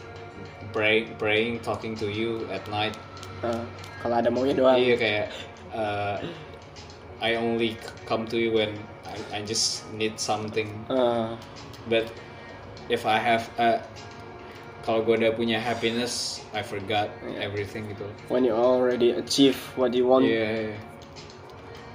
pray, 0.70 1.10
praying 1.18 1.66
talking 1.66 1.98
to 1.98 2.06
you 2.06 2.46
at 2.50 2.62
night 2.70 2.94
Nah, 3.40 3.64
kalau 4.04 4.16
ada 4.20 4.30
maunya 4.32 4.54
doang. 4.56 4.76
Iya 4.76 4.96
kayak 5.00 5.26
uh, 5.72 6.18
I 7.20 7.36
only 7.36 7.76
come 8.08 8.24
to 8.32 8.40
you 8.40 8.52
when 8.56 8.76
I, 9.04 9.40
I 9.40 9.40
just 9.44 9.88
need 9.96 10.16
something. 10.20 10.72
Ah, 10.88 11.36
but 11.92 12.08
if 12.88 13.04
I 13.04 13.20
have 13.20 13.48
uh, 13.60 13.80
kalau 14.84 15.04
gue 15.04 15.20
udah 15.20 15.36
punya 15.36 15.60
happiness 15.60 16.40
I 16.56 16.64
forgot 16.64 17.12
Yeah. 17.24 17.46
everything 17.46 17.88
gitu. 17.92 18.08
When 18.32 18.48
you 18.48 18.56
already 18.56 19.12
achieve 19.14 19.60
what 19.76 19.92
you 19.94 20.08
want 20.08 20.26
Iya, 20.26 20.74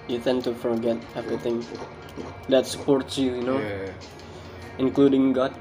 you 0.07 0.21
tend 0.21 0.45
to 0.45 0.53
forget 0.53 1.01
everything 1.17 1.65
that 2.53 2.69
supports 2.69 3.17
you 3.17 3.35
you 3.37 3.45
know? 3.45 3.59
Iya. 3.61 3.91
including 4.79 5.31
God. 5.31 5.55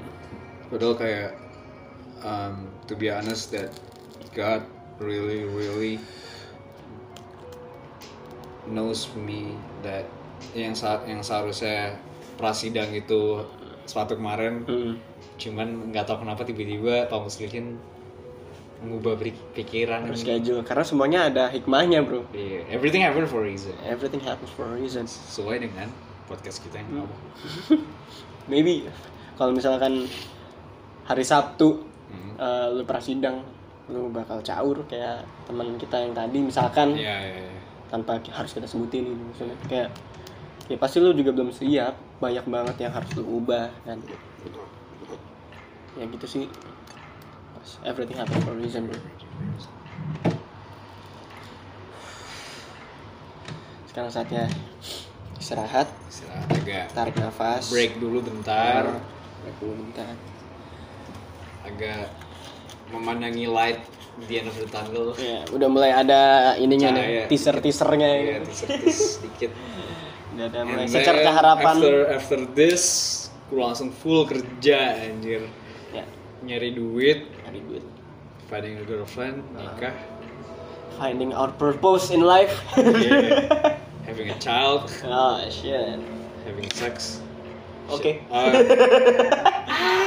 Padahal 0.74 0.94
kayak 0.98 1.30
um, 2.26 2.66
to 2.90 2.98
be 2.98 3.06
honest 3.08 3.54
that 3.54 3.70
God 4.34 4.66
really 4.98 5.42
really 5.44 5.96
knows 8.66 9.10
me 9.14 9.52
that 9.84 10.08
yang 10.52 10.72
saat 10.72 11.04
yang 11.04 11.20
seharusnya 11.20 11.98
prasidang 12.34 12.90
itu 12.90 13.44
sepatu 13.84 14.16
kemarin 14.16 14.64
Hmm. 14.64 14.94
cuman 15.36 15.90
nggak 15.90 16.04
tahu 16.04 16.22
kenapa 16.22 16.42
tiba-tiba 16.42 17.06
Pak 17.06 17.20
Muslihin 17.20 17.76
mengubah 18.80 19.16
pik- 19.16 19.52
pikiran. 19.54 20.04
Schedule 20.12 20.60
karena 20.60 20.84
semuanya 20.84 21.20
ada 21.24 21.44
hikmahnya 21.48 22.04
bro. 22.04 22.20
Iya, 22.30 22.68
everything 22.68 23.00
happen 23.00 23.24
for 23.24 23.40
a 23.40 23.46
reason. 23.46 23.72
Everything 23.82 24.20
happens 24.20 24.52
for 24.52 24.68
a 24.68 24.76
reason. 24.76 25.08
Sesuai 25.08 25.56
dengan 25.58 25.88
podcast 26.26 26.60
kita 26.60 26.80
yang 26.80 27.04
apa? 27.04 27.16
Maybe 28.52 28.84
kalau 29.34 29.52
misalkan 29.52 30.04
hari 31.02 31.24
Sabtu 31.24 31.80
Hmm. 32.04 32.36
eh, 32.36 32.66
lu 32.70 32.84
prasidang 32.84 33.42
lu 33.84 34.08
bakal 34.08 34.40
caur 34.40 34.80
kayak 34.88 35.28
teman 35.44 35.76
kita 35.76 35.96
yang 36.00 36.12
tadi 36.16 36.38
misalkan. 36.40 36.96
Iya, 36.96 37.16
iya, 37.20 37.36
iya. 37.44 37.60
tanpa 37.92 38.18
harus 38.18 38.52
kita 38.56 38.64
sebutin 38.64 39.12
maksudnya. 39.12 39.56
Kayak 39.68 39.88
ya 40.66 40.76
pasti 40.80 40.98
lu 41.04 41.12
juga 41.12 41.30
belum 41.36 41.52
siap. 41.52 41.94
Banyak 42.18 42.46
banget 42.48 42.76
yang 42.88 42.92
harus 42.96 43.10
lu 43.18 43.44
ubah 43.44 43.68
kan. 43.84 44.00
Ya 46.00 46.04
gitu 46.08 46.26
sih. 46.26 46.44
Everything 47.84 48.16
happens 48.16 48.44
for 48.44 48.56
a 48.56 48.58
reason 48.60 48.88
bro. 48.88 48.96
Sekarang 53.88 54.10
saatnya 54.10 54.48
istirahat. 55.36 55.86
Istirahat 56.08 56.48
agak 56.50 56.84
tarik 56.96 57.16
nafas. 57.20 57.68
Break 57.68 58.00
dulu 58.00 58.24
bentar. 58.24 58.88
Break 59.44 59.56
dulu 59.60 59.72
bentar. 59.86 60.16
Agak 61.64 62.23
memandangi 62.90 63.46
light 63.46 63.80
di 64.20 64.38
end 64.38 64.46
of 64.46 64.56
the 64.56 64.68
tunnel 64.68 65.10
ya 65.16 65.42
udah 65.50 65.68
mulai 65.68 65.90
ada 65.90 66.20
ininya 66.54 66.92
Cahaya. 66.92 67.24
nih 67.24 67.26
teaser 67.26 67.56
teasernya 67.58 68.08
Iya, 68.10 68.36
teaser-teaser 68.42 69.08
sedikit. 69.18 69.50
udah 70.34 70.44
ada 70.46 70.60
mulai 70.62 70.86
secerca 70.86 71.30
harapan. 71.30 71.74
After 71.78 71.96
after 72.10 72.40
this, 72.52 72.82
gue 73.48 73.58
langsung 73.58 73.90
full 73.90 74.22
kerja 74.24 74.98
anjir. 75.00 75.46
ya. 75.90 76.02
Nyari 76.42 76.74
duit, 76.74 77.26
cari 77.38 77.60
duit. 77.60 77.84
Finding 78.44 78.76
a 78.76 78.84
girlfriend, 78.84 79.40
nikah, 79.52 79.94
finding 80.94 81.30
our 81.30 81.50
purpose 81.50 82.10
in 82.10 82.20
life. 82.20 82.52
Yeah, 82.76 83.78
having 84.06 84.30
a 84.30 84.38
child, 84.38 84.90
oh 85.02 85.38
shit. 85.48 85.98
Having 86.44 86.68
sex. 86.70 87.18
Oke. 87.90 88.24
Uh, 88.32 88.52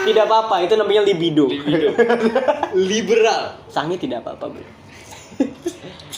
Tidak 0.07 0.23
apa-apa, 0.23 0.63
itu 0.63 0.73
namanya 0.79 1.03
libido. 1.03 1.45
libido. 1.51 1.91
Liberal. 2.73 3.59
Sange 3.67 3.99
tidak 3.99 4.23
apa-apa, 4.23 4.55
Bro. 4.55 4.63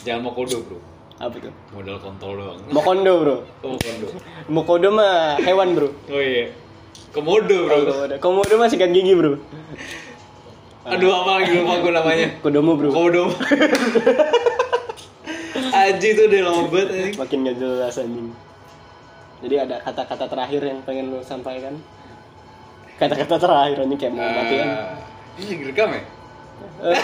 Jangan 0.05 0.21
mau 0.23 0.31
kodo 0.31 0.63
bro. 0.63 0.79
Apa 1.19 1.35
tuh? 1.35 1.51
Modal 1.75 1.99
kontol 1.99 2.31
doang. 2.39 2.59
Mokondo, 2.71 3.13
Bro. 3.19 3.35
Oh 3.67 3.75
kondo. 3.75 4.07
Mokodo 4.47 4.87
mah 4.95 5.35
hewan, 5.43 5.75
Bro. 5.75 5.91
Oh 6.07 6.21
iya. 6.21 6.55
Komodo 7.11 7.67
bro. 7.67 7.75
Komodo. 7.83 8.15
Komodo 8.23 8.53
mah 8.55 8.71
sikat 8.71 8.95
gigi, 8.95 9.11
Bro. 9.17 9.35
Aduh 10.87 11.11
apa 11.11 11.43
lagi 11.43 11.59
lupa 11.59 11.73
gue 11.83 11.91
namanya. 11.91 12.27
Kodomo, 12.39 12.79
Bro. 12.79 12.89
Komodo. 12.95 13.23
Aji 15.69 16.07
itu 16.15 16.21
udah 16.27 16.39
lama 16.49 16.63
banget 16.71 16.87
anjing. 16.91 17.13
Makin 17.19 17.37
gak 17.45 17.57
jelas 17.59 17.95
anjing. 17.99 18.27
Jadi 19.39 19.55
ada 19.55 19.75
kata-kata 19.79 20.25
terakhir 20.27 20.61
yang 20.61 20.79
pengen 20.83 21.11
lu 21.11 21.19
sampaikan? 21.23 21.79
Kata-kata 22.99 23.39
terakhir 23.39 23.87
ini 23.87 23.95
kayak 23.95 24.11
mau 24.11 24.27
mati 24.27 24.55
kan? 24.59 24.69
Ini 25.39 25.53
direkam 25.63 25.89
ya? 25.95 26.01
Eh, 26.83 26.99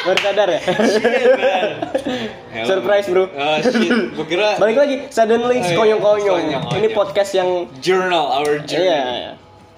Baru 0.00 0.20
sadar 0.20 0.48
ya? 0.48 0.60
Surprise, 2.64 3.06
bro. 3.08 3.28
Ah 3.36 3.60
shit. 3.60 3.92
Kira 4.24 4.56
Balik 4.56 4.76
lagi, 4.80 4.96
suddenly 5.12 5.60
Oh, 5.60 5.62
iya. 5.62 5.76
konyong-konyong. 5.76 6.38
Konyong-konyong. 6.40 6.78
Ini 6.80 6.88
podcast 6.92 7.30
yang 7.36 7.50
journal, 7.80 8.24
our 8.32 8.64
journal. 8.64 8.84
iya, 8.84 9.00
iya. 9.04 9.32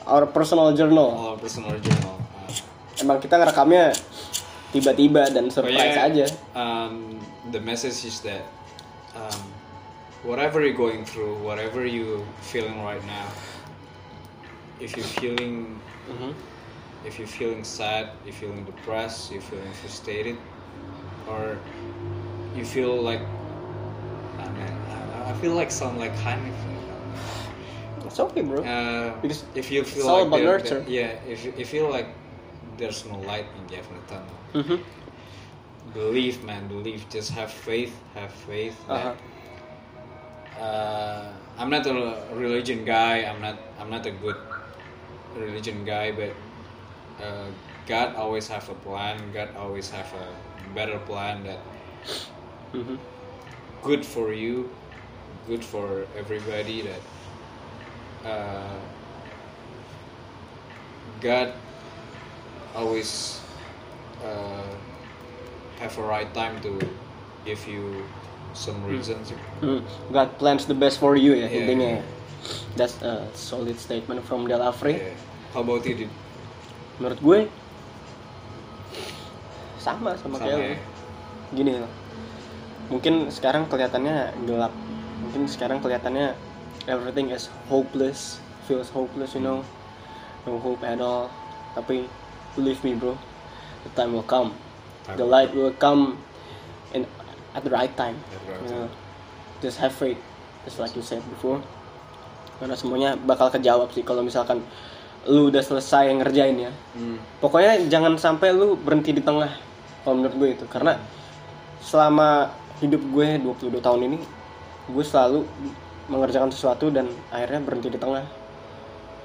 our 0.06 0.26
personal 0.26 0.70
journal. 0.72 1.08
Oh, 1.10 1.34
personal 1.34 1.74
journal. 1.78 2.14
Ah. 2.14 2.50
Emang 2.98 3.18
kita 3.18 3.34
ngerekamnya 3.34 3.94
tiba-tiba 4.70 5.26
dan 5.26 5.50
surprise 5.50 5.98
Pokoknya, 5.98 6.06
aja. 6.06 6.26
Um, 6.54 7.18
the 7.50 7.58
message 7.58 8.06
is 8.06 8.22
that 8.22 8.46
um, 9.14 9.42
whatever 10.22 10.60
you're 10.64 10.74
going 10.76 11.04
through, 11.04 11.34
whatever 11.38 11.84
you're 11.86 12.24
feeling 12.42 12.82
right 12.82 13.04
now, 13.06 13.26
if 14.80 14.96
you're 14.96 15.06
feeling 15.20 15.80
Mhm. 16.10 16.34
if 17.06 17.18
you're 17.18 17.28
feeling 17.40 17.64
sad, 17.64 18.10
you're 18.24 18.34
feeling 18.34 18.64
depressed, 18.64 19.32
you're 19.32 19.40
feeling 19.40 19.72
frustrated, 19.80 20.36
or 21.28 21.56
you 22.56 22.64
feel 22.64 22.94
like 23.00 23.20
I 24.38 24.48
mean, 24.52 24.76
I, 25.26 25.32
feel 25.40 25.54
like 25.54 25.70
sound 25.70 25.98
like 25.98 26.12
Hanif. 26.16 26.54
It's 28.06 28.18
okay, 28.20 28.42
bro. 28.42 28.62
Uh, 28.64 29.12
Because 29.22 29.44
if 29.54 29.70
you 29.70 29.84
feel 29.84 30.00
it's 30.00 30.08
all 30.08 30.18
like 30.24 30.26
about 30.28 30.40
there- 30.40 30.80
there- 30.80 30.88
yeah, 30.88 31.32
if 31.32 31.44
you- 31.44 31.52
if 31.52 31.58
you 31.58 31.80
feel 31.80 31.88
like 31.90 32.08
there's 32.78 33.04
no 33.06 33.16
light 33.30 33.46
in 33.58 33.66
the 33.68 33.78
of 33.80 33.86
the 33.88 34.14
tunnel, 34.14 34.36
Mhm. 34.54 34.80
believe, 35.94 36.42
man, 36.44 36.66
believe. 36.68 37.04
Just 37.10 37.30
have 37.32 37.50
faith, 37.52 37.94
have 38.14 38.32
faith. 38.32 38.76
Uh-huh. 38.88 39.04
that, 39.04 39.16
uh, 40.60 41.24
I'm 41.58 41.70
not 41.70 41.86
a 41.86 42.16
religion 42.34 42.84
guy. 42.84 43.24
I'm 43.24 43.40
not. 43.40 43.58
I'm 43.78 43.90
not 43.90 44.06
a 44.06 44.10
good 44.10 44.36
religion 45.36 45.84
guy, 45.84 46.12
but 46.12 46.32
uh, 47.24 47.46
God 47.86 48.14
always 48.14 48.48
have 48.48 48.68
a 48.68 48.74
plan. 48.74 49.18
God 49.32 49.48
always 49.56 49.90
have 49.90 50.12
a 50.14 50.26
better 50.74 50.98
plan 50.98 51.44
that 51.44 51.60
Mhm. 52.72 52.98
good 53.82 54.04
for 54.06 54.32
you, 54.32 54.70
good 55.48 55.64
for 55.64 56.06
everybody. 56.16 56.82
That 56.82 57.02
uh, 58.24 58.78
God 61.20 61.52
always 62.74 63.40
uh, 64.24 64.62
have 65.80 65.98
a 65.98 66.02
right 66.02 66.32
time 66.34 66.60
to 66.62 66.78
give 67.44 67.66
you 67.66 68.04
some 68.52 68.78
reasons. 68.84 69.30
Hmm, 69.60 69.82
God 70.10 70.34
plans 70.38 70.66
the 70.66 70.74
best 70.74 70.98
for 70.98 71.14
you 71.14 71.34
ya 71.34 71.46
Iya, 71.46 71.58
intinya. 71.64 71.88
iya. 71.96 72.00
ya. 72.00 72.04
That's 72.74 72.96
a 73.04 73.28
solid 73.36 73.76
statement 73.76 74.24
from 74.24 74.48
Del 74.48 74.64
Afri. 74.64 74.96
Yeah. 74.96 75.16
How 75.52 75.60
about 75.60 75.84
you, 75.84 76.06
dude? 76.06 76.14
Menurut 76.96 77.20
gue 77.20 77.38
sama 79.80 80.16
sama, 80.16 80.36
Sama 80.36 80.44
kayak 80.44 80.58
ya. 80.58 80.76
Gini 81.56 81.72
loh. 81.80 81.90
Mungkin 82.90 83.28
sekarang 83.32 83.66
kelihatannya 83.70 84.34
gelap. 84.44 84.72
Mungkin 85.24 85.46
sekarang 85.46 85.78
kelihatannya 85.80 86.34
everything 86.88 87.30
is 87.30 87.48
hopeless, 87.70 88.40
feels 88.66 88.90
hopeless, 88.90 89.34
you 89.36 89.42
know. 89.42 89.62
No 90.48 90.56
hope 90.58 90.80
at 90.82 91.00
all. 91.00 91.28
Tapi 91.76 92.08
believe 92.56 92.80
me, 92.82 92.96
bro. 92.96 93.14
The 93.84 93.90
time 93.96 94.12
will 94.16 94.26
come. 94.26 94.52
The 95.10 95.24
light 95.24 95.50
will 95.56 95.74
come 95.74 96.20
at 97.54 97.62
the 97.62 97.72
right 97.72 97.92
time. 97.96 98.16
At 98.18 98.40
the 98.46 98.52
right 98.52 98.62
you 98.64 98.70
know. 98.74 98.88
Just 99.60 99.76
have 99.82 99.92
faith, 99.92 100.18
just 100.64 100.80
like 100.80 100.94
you 100.96 101.04
said 101.04 101.20
before. 101.28 101.60
Karena 102.60 102.76
semuanya 102.76 103.10
bakal 103.16 103.48
kejawab 103.48 103.88
sih 103.92 104.04
kalau 104.04 104.20
misalkan 104.20 104.60
lu 105.28 105.52
udah 105.52 105.60
selesai 105.60 106.08
ngerjain 106.16 106.56
ya. 106.56 106.72
Hmm. 106.96 107.20
Pokoknya 107.40 107.76
jangan 107.92 108.16
sampai 108.16 108.56
lu 108.56 108.76
berhenti 108.76 109.12
di 109.12 109.20
tengah. 109.20 109.52
Kalau 110.00 110.16
menurut 110.16 110.36
gue 110.36 110.48
itu 110.56 110.64
karena 110.64 110.96
selama 111.84 112.48
hidup 112.80 113.00
gue 113.12 113.28
22 113.68 113.84
tahun 113.84 114.00
ini 114.08 114.18
gue 114.88 115.04
selalu 115.04 115.44
mengerjakan 116.08 116.48
sesuatu 116.48 116.88
dan 116.88 117.08
akhirnya 117.28 117.60
berhenti 117.60 117.88
di 117.92 118.00
tengah. 118.00 118.24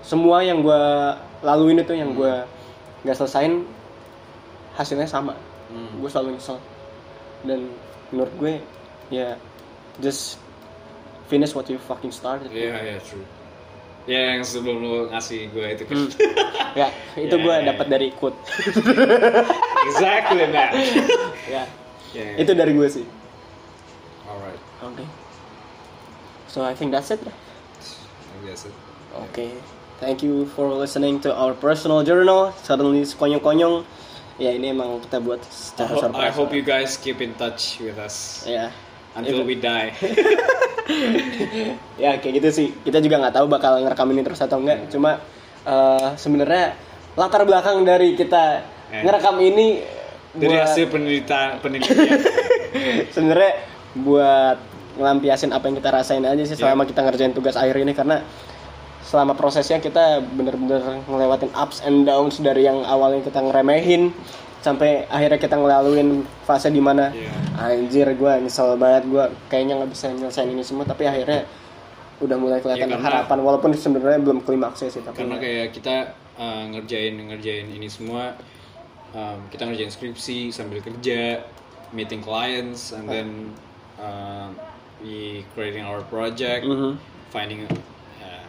Semua 0.03 0.43
yang 0.43 0.59
gue 0.61 0.81
laluin 1.41 1.79
itu 1.79 1.95
yang 1.95 2.11
gue 2.11 2.43
nggak 3.07 3.15
selesain 3.15 3.63
hasilnya 4.75 5.07
sama. 5.07 5.33
Hmm. 5.71 5.95
Gue 6.03 6.09
selalu 6.11 6.35
nyesel. 6.35 6.59
Dan 7.47 7.71
menurut 8.15 8.31
gue 8.39 8.53
ya 9.11 9.35
just 9.99 10.39
finish 11.27 11.51
what 11.51 11.67
you 11.67 11.75
fucking 11.77 12.15
started. 12.15 12.47
Yeah, 12.49 12.79
yeah, 12.79 12.99
true. 13.03 13.25
Ya 14.05 14.37
yang 14.37 14.45
sebelum 14.45 14.85
lu 14.85 15.09
ngasih 15.09 15.49
gue 15.49 15.65
itu 15.75 15.83
kan. 15.83 15.97
Ya, 16.77 16.87
itu 17.17 17.35
Ya, 17.39 17.43
gue 17.43 17.55
ya, 17.57 17.61
ya. 17.65 17.67
dapat 17.73 17.87
dari 17.89 18.07
quote. 18.13 18.37
exactly 19.89 20.45
man. 20.47 20.71
ya, 21.57 21.63
Yeah. 22.15 22.39
itu 22.39 22.55
dari 22.55 22.71
gue 22.71 22.87
sih. 22.87 23.03
Alright. 24.23 24.61
Oke. 24.79 25.03
So 26.47 26.63
I 26.63 26.71
think 26.71 26.95
that's 26.95 27.11
it. 27.11 27.19
lah. 27.27 27.35
Biasa. 28.39 28.71
Oke. 29.19 29.51
Thank 29.99 30.23
you 30.23 30.47
for 30.55 30.71
listening 30.71 31.19
to 31.23 31.35
our 31.35 31.51
personal 31.51 32.03
journal. 32.07 32.55
Suddenly 32.63 33.03
sekonyong-konyong. 33.03 33.83
Ya 34.35 34.51
ini 34.51 34.69
emang 34.69 34.99
kita 34.99 35.17
buat 35.17 35.39
I, 35.39 35.47
secara 35.47 35.89
I 35.89 35.99
surprise. 36.01 36.35
hope 36.35 36.51
you 36.51 36.59
guys 36.61 36.95
keep 36.95 37.19
in 37.19 37.31
touch 37.33 37.79
with 37.79 37.95
us 37.95 38.43
Ya. 38.43 38.67
until 39.13 39.41
we 39.41 39.55
die. 39.55 39.95
ya 41.95 42.19
kayak 42.19 42.33
gitu 42.35 42.49
sih. 42.51 42.67
Kita 42.77 42.99
juga 42.99 43.15
nggak 43.17 43.33
tahu 43.33 43.45
bakal 43.47 43.79
ngerekam 43.79 44.11
ini 44.11 44.21
terus 44.21 44.39
atau 44.39 44.59
enggak. 44.59 44.87
Cuma 44.89 45.23
eh, 45.63 46.07
sebenarnya 46.15 46.75
latar 47.13 47.43
belakang 47.43 47.81
dari 47.81 48.13
kita 48.13 48.61
Eh. 48.85 49.01
ngerekam 49.01 49.39
ini 49.39 49.81
Dari 50.31 50.51
buat- 50.51 50.61
hasil 50.67 50.85
penelitian 50.89 51.49
penelitian. 51.57 52.19
sebenarnya 53.15 53.51
buat 53.95 54.57
ngelampiasin 54.95 55.49
apa 55.49 55.65
yang 55.65 55.75
kita 55.75 55.89
rasain 55.89 56.21
aja 56.21 56.43
sih 56.43 56.55
selama 56.55 56.83
kita 56.83 57.01
ngerjain 57.01 57.31
tugas 57.31 57.55
akhir 57.55 57.75
ini 57.77 57.91
karena 57.91 58.19
selama 59.05 59.33
prosesnya 59.33 59.77
kita 59.77 60.03
bener-bener 60.27 60.81
ngelewatin 61.03 61.53
ups 61.53 61.79
and 61.79 62.03
downs 62.03 62.37
dari 62.37 62.63
yang 62.63 62.81
awalnya 62.83 63.21
kita 63.21 63.37
ngeremehin 63.39 64.09
sampai 64.59 65.05
akhirnya 65.07 65.37
kita 65.37 65.55
ngelaluin 65.55 66.09
fase 66.41 66.67
di 66.67 66.81
mana 66.81 67.13
Iya. 67.13 67.29
anjir 67.55 68.07
gue 68.11 68.31
nyesel 68.39 68.73
banget 68.75 69.05
gue 69.05 69.23
kayaknya 69.45 69.77
nggak 69.77 69.91
bisa 69.91 70.09
nyelesain 70.09 70.49
ini 70.49 70.65
semua 70.65 70.83
tapi 70.83 71.05
akhirnya 71.05 71.45
udah 72.17 72.33
mulai 72.35 72.57
kelihatan 72.59 72.89
Ya, 72.89 72.97
karena- 72.97 73.05
harapan 73.21 73.39
walaupun 73.41 73.71
sebenarnya 73.71 74.19
belum 74.19 74.41
klimaksnya 74.41 74.89
sih 74.89 75.01
tapi 75.01 75.21
Karena 75.21 75.37
kayak 75.37 75.67
kita 75.69 75.95
uh, 76.35 76.65
ngerjain 76.67 77.13
ngerjain 77.13 77.67
ini 77.69 77.85
semua 77.85 78.33
um, 79.11 79.37
kita 79.47 79.63
ngerjain 79.63 79.87
skripsi 79.87 80.49
sambil 80.49 80.81
kerja, 80.81 81.45
meeting 81.91 82.19
clients 82.19 82.89
and 82.89 83.05
then 83.05 83.29
uh, 83.95 84.49
we 84.97 85.45
creating 85.53 85.83
our 85.83 86.01
project, 86.03 86.65
Mhm. 86.65 86.97
finding 87.29 87.63
uh, 87.63 87.75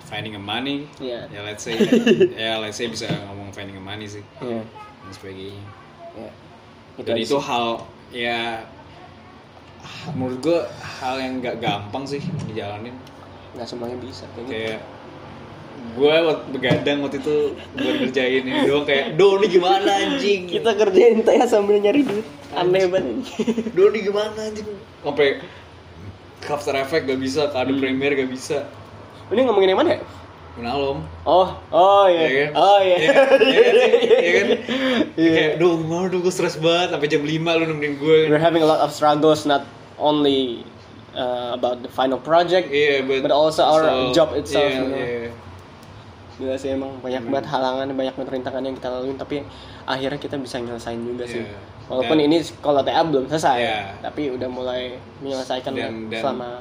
finding 0.07 0.33
a 0.33 0.41
money. 0.41 0.87
Iya. 0.97 1.27
Ya 1.29 1.41
let's 1.43 1.63
say 1.63 1.75
ya 2.39 2.57
let's 2.57 2.75
say 2.75 2.87
bisa 2.87 3.11
ngomong 3.27 3.51
finding 3.51 3.75
a 3.75 3.83
money 3.83 4.07
sih 4.07 4.23
Iya, 4.39 4.63
dan 4.63 5.11
sebagainya. 5.11 5.63
iya. 6.15 6.31
Gitu 6.95 7.05
Dan 7.05 7.17
itu 7.19 7.37
sih. 7.37 7.43
hal 7.43 7.67
ya 8.09 8.63
menurut 10.13 10.39
gue 10.41 10.59
hal 10.99 11.19
yang 11.19 11.39
gak 11.39 11.59
gampang 11.59 12.03
sih 12.05 12.19
dijalanin 12.45 12.95
nggak 13.55 13.67
semuanya 13.67 13.97
bisa 13.97 14.27
kayak 14.33 14.43
gitu. 14.43 14.53
kayak 14.53 14.79
gue 15.95 16.15
begadang 16.51 16.99
waktu 17.01 17.19
itu 17.19 17.37
gue 17.73 17.91
ngerjain 17.97 18.43
ini 18.43 18.67
doang 18.67 18.85
kayak 18.85 19.15
do 19.15 19.39
ini 19.39 19.47
gimana 19.49 19.87
anjing 19.97 20.45
kita 20.45 20.75
kerjain 20.75 21.23
teh 21.23 21.39
sambil 21.47 21.79
nyari 21.79 22.03
duit 22.03 22.27
aneh 22.53 22.85
banget 22.85 23.23
do 23.73 23.83
ini 23.89 23.99
gimana 24.03 24.39
anjing 24.41 24.67
sampai 25.01 25.39
After 26.47 26.75
Effects 26.75 27.07
gak 27.07 27.19
bisa 27.19 27.43
Kado 27.51 27.75
Premiere 27.75 28.15
gak 28.17 28.31
bisa 28.31 28.67
ini 29.31 29.41
ngomongin 29.43 29.71
yang 29.75 29.81
mana 29.81 29.91
ya 29.97 30.01
Menalom 30.57 31.05
Oh, 31.29 31.53
oh 31.69 32.05
iya. 32.09 32.25
Iya 32.25 32.45
kan? 32.49 32.51
Oh 32.57 32.79
iya. 32.81 32.97
Iya 32.97 33.11
kan? 33.13 33.27
Iya 33.45 33.61
kan 33.61 33.75
sih? 33.77 33.93
Iya 34.01 34.31
kan? 34.33 34.47
Iya. 35.21 35.31
Kayak, 35.33 35.53
duh 35.61 35.77
gue 36.17 36.33
stres 36.33 36.57
banget 36.57 36.89
Sampai 36.97 37.09
jam 37.13 37.21
5 37.21 37.29
lu 37.29 37.65
nemenin 37.69 37.95
gue 38.01 38.19
We're 38.33 38.41
having 38.41 38.65
a 38.65 38.69
lot 38.69 38.81
of 38.81 38.89
struggles 38.89 39.45
not 39.45 39.69
only 40.01 40.65
uh, 41.13 41.53
about 41.53 41.85
the 41.85 41.89
final 41.89 42.17
project 42.17 42.73
Iya, 42.73 43.05
but 43.05 43.29
also 43.29 43.65
our 43.65 44.13
job 44.13 44.33
itself, 44.33 44.65
Iya, 44.65 44.77
you 44.77 44.89
know. 44.89 44.97
iya. 44.97 45.31
Gila 46.37 46.57
sih 46.57 46.69
emang 46.69 47.01
banyak 47.01 47.25
Hmm. 47.25 47.33
banget 47.33 47.49
halangan, 47.49 47.89
banyak 47.89 48.13
banget 48.13 48.31
rintangan 48.37 48.61
yang 48.61 48.77
kita 48.77 48.89
lalui 48.93 49.17
tapi 49.17 49.41
akhirnya 49.85 50.21
kita 50.21 50.37
bisa 50.37 50.61
nyelesain 50.61 51.01
juga 51.01 51.25
sih. 51.25 51.41
Iya. 51.41 51.57
Walaupun 51.89 52.17
Dan- 52.19 52.27
ini 52.29 52.37
kalau 52.61 52.85
TA 52.85 53.01
belum 53.01 53.25
selesai, 53.25 53.57
Iya. 53.57 53.81
tapi 54.05 54.29
udah 54.29 54.45
mulai 54.45 55.01
menyelesaikan 55.21 55.73
Dan- 55.73 56.13
dan- 56.13 56.21
selama 56.21 56.61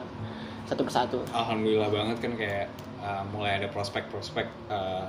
satu 0.66 0.82
persatu. 0.86 1.18
Alhamdulillah 1.34 1.90
banget 1.94 2.18
kan 2.22 2.34
kayak 2.38 2.66
uh, 3.02 3.24
mulai 3.34 3.62
ada 3.62 3.68
prospek-prospek 3.70 4.50
uh, 4.70 5.06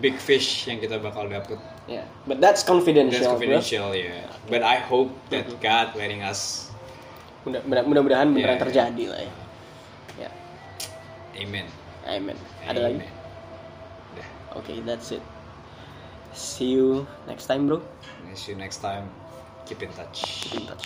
big 0.00 0.16
fish 0.20 0.68
yang 0.68 0.78
kita 0.80 1.00
bakal 1.00 1.28
dapet. 1.28 1.56
Yeah. 1.88 2.06
But 2.28 2.38
that's 2.38 2.62
confidential. 2.62 3.18
That's 3.18 3.26
bro. 3.26 3.36
confidential 3.40 3.90
ya. 3.96 4.28
But 4.46 4.62
I 4.62 4.78
hope 4.78 5.10
that 5.32 5.48
God 5.64 5.96
letting 5.96 6.22
us. 6.22 6.70
Mudah- 7.42 7.64
mudah- 7.66 7.86
Mudah-mudahan 7.88 8.30
beneran 8.30 8.56
Yeah. 8.56 8.62
terjadi 8.62 9.04
lah 9.10 9.20
ya. 9.24 9.32
Ya, 10.28 10.30
Amen. 11.40 11.66
amen. 12.04 12.36
Ada 12.68 12.80
lagi? 12.86 13.00
Amen. 13.02 13.10
Udah. 14.14 14.28
Oke, 14.60 14.72
that's 14.84 15.10
it. 15.10 15.24
See 16.36 16.76
you 16.76 17.08
next 17.26 17.48
time, 17.48 17.66
bro. 17.66 17.80
See 18.36 18.52
you 18.52 18.58
next 18.60 18.80
time. 18.84 19.08
Keep 19.68 19.84
in 19.84 19.90
touch. 19.96 20.48
Keep 20.48 20.64
in 20.64 20.64
touch. 20.70 20.84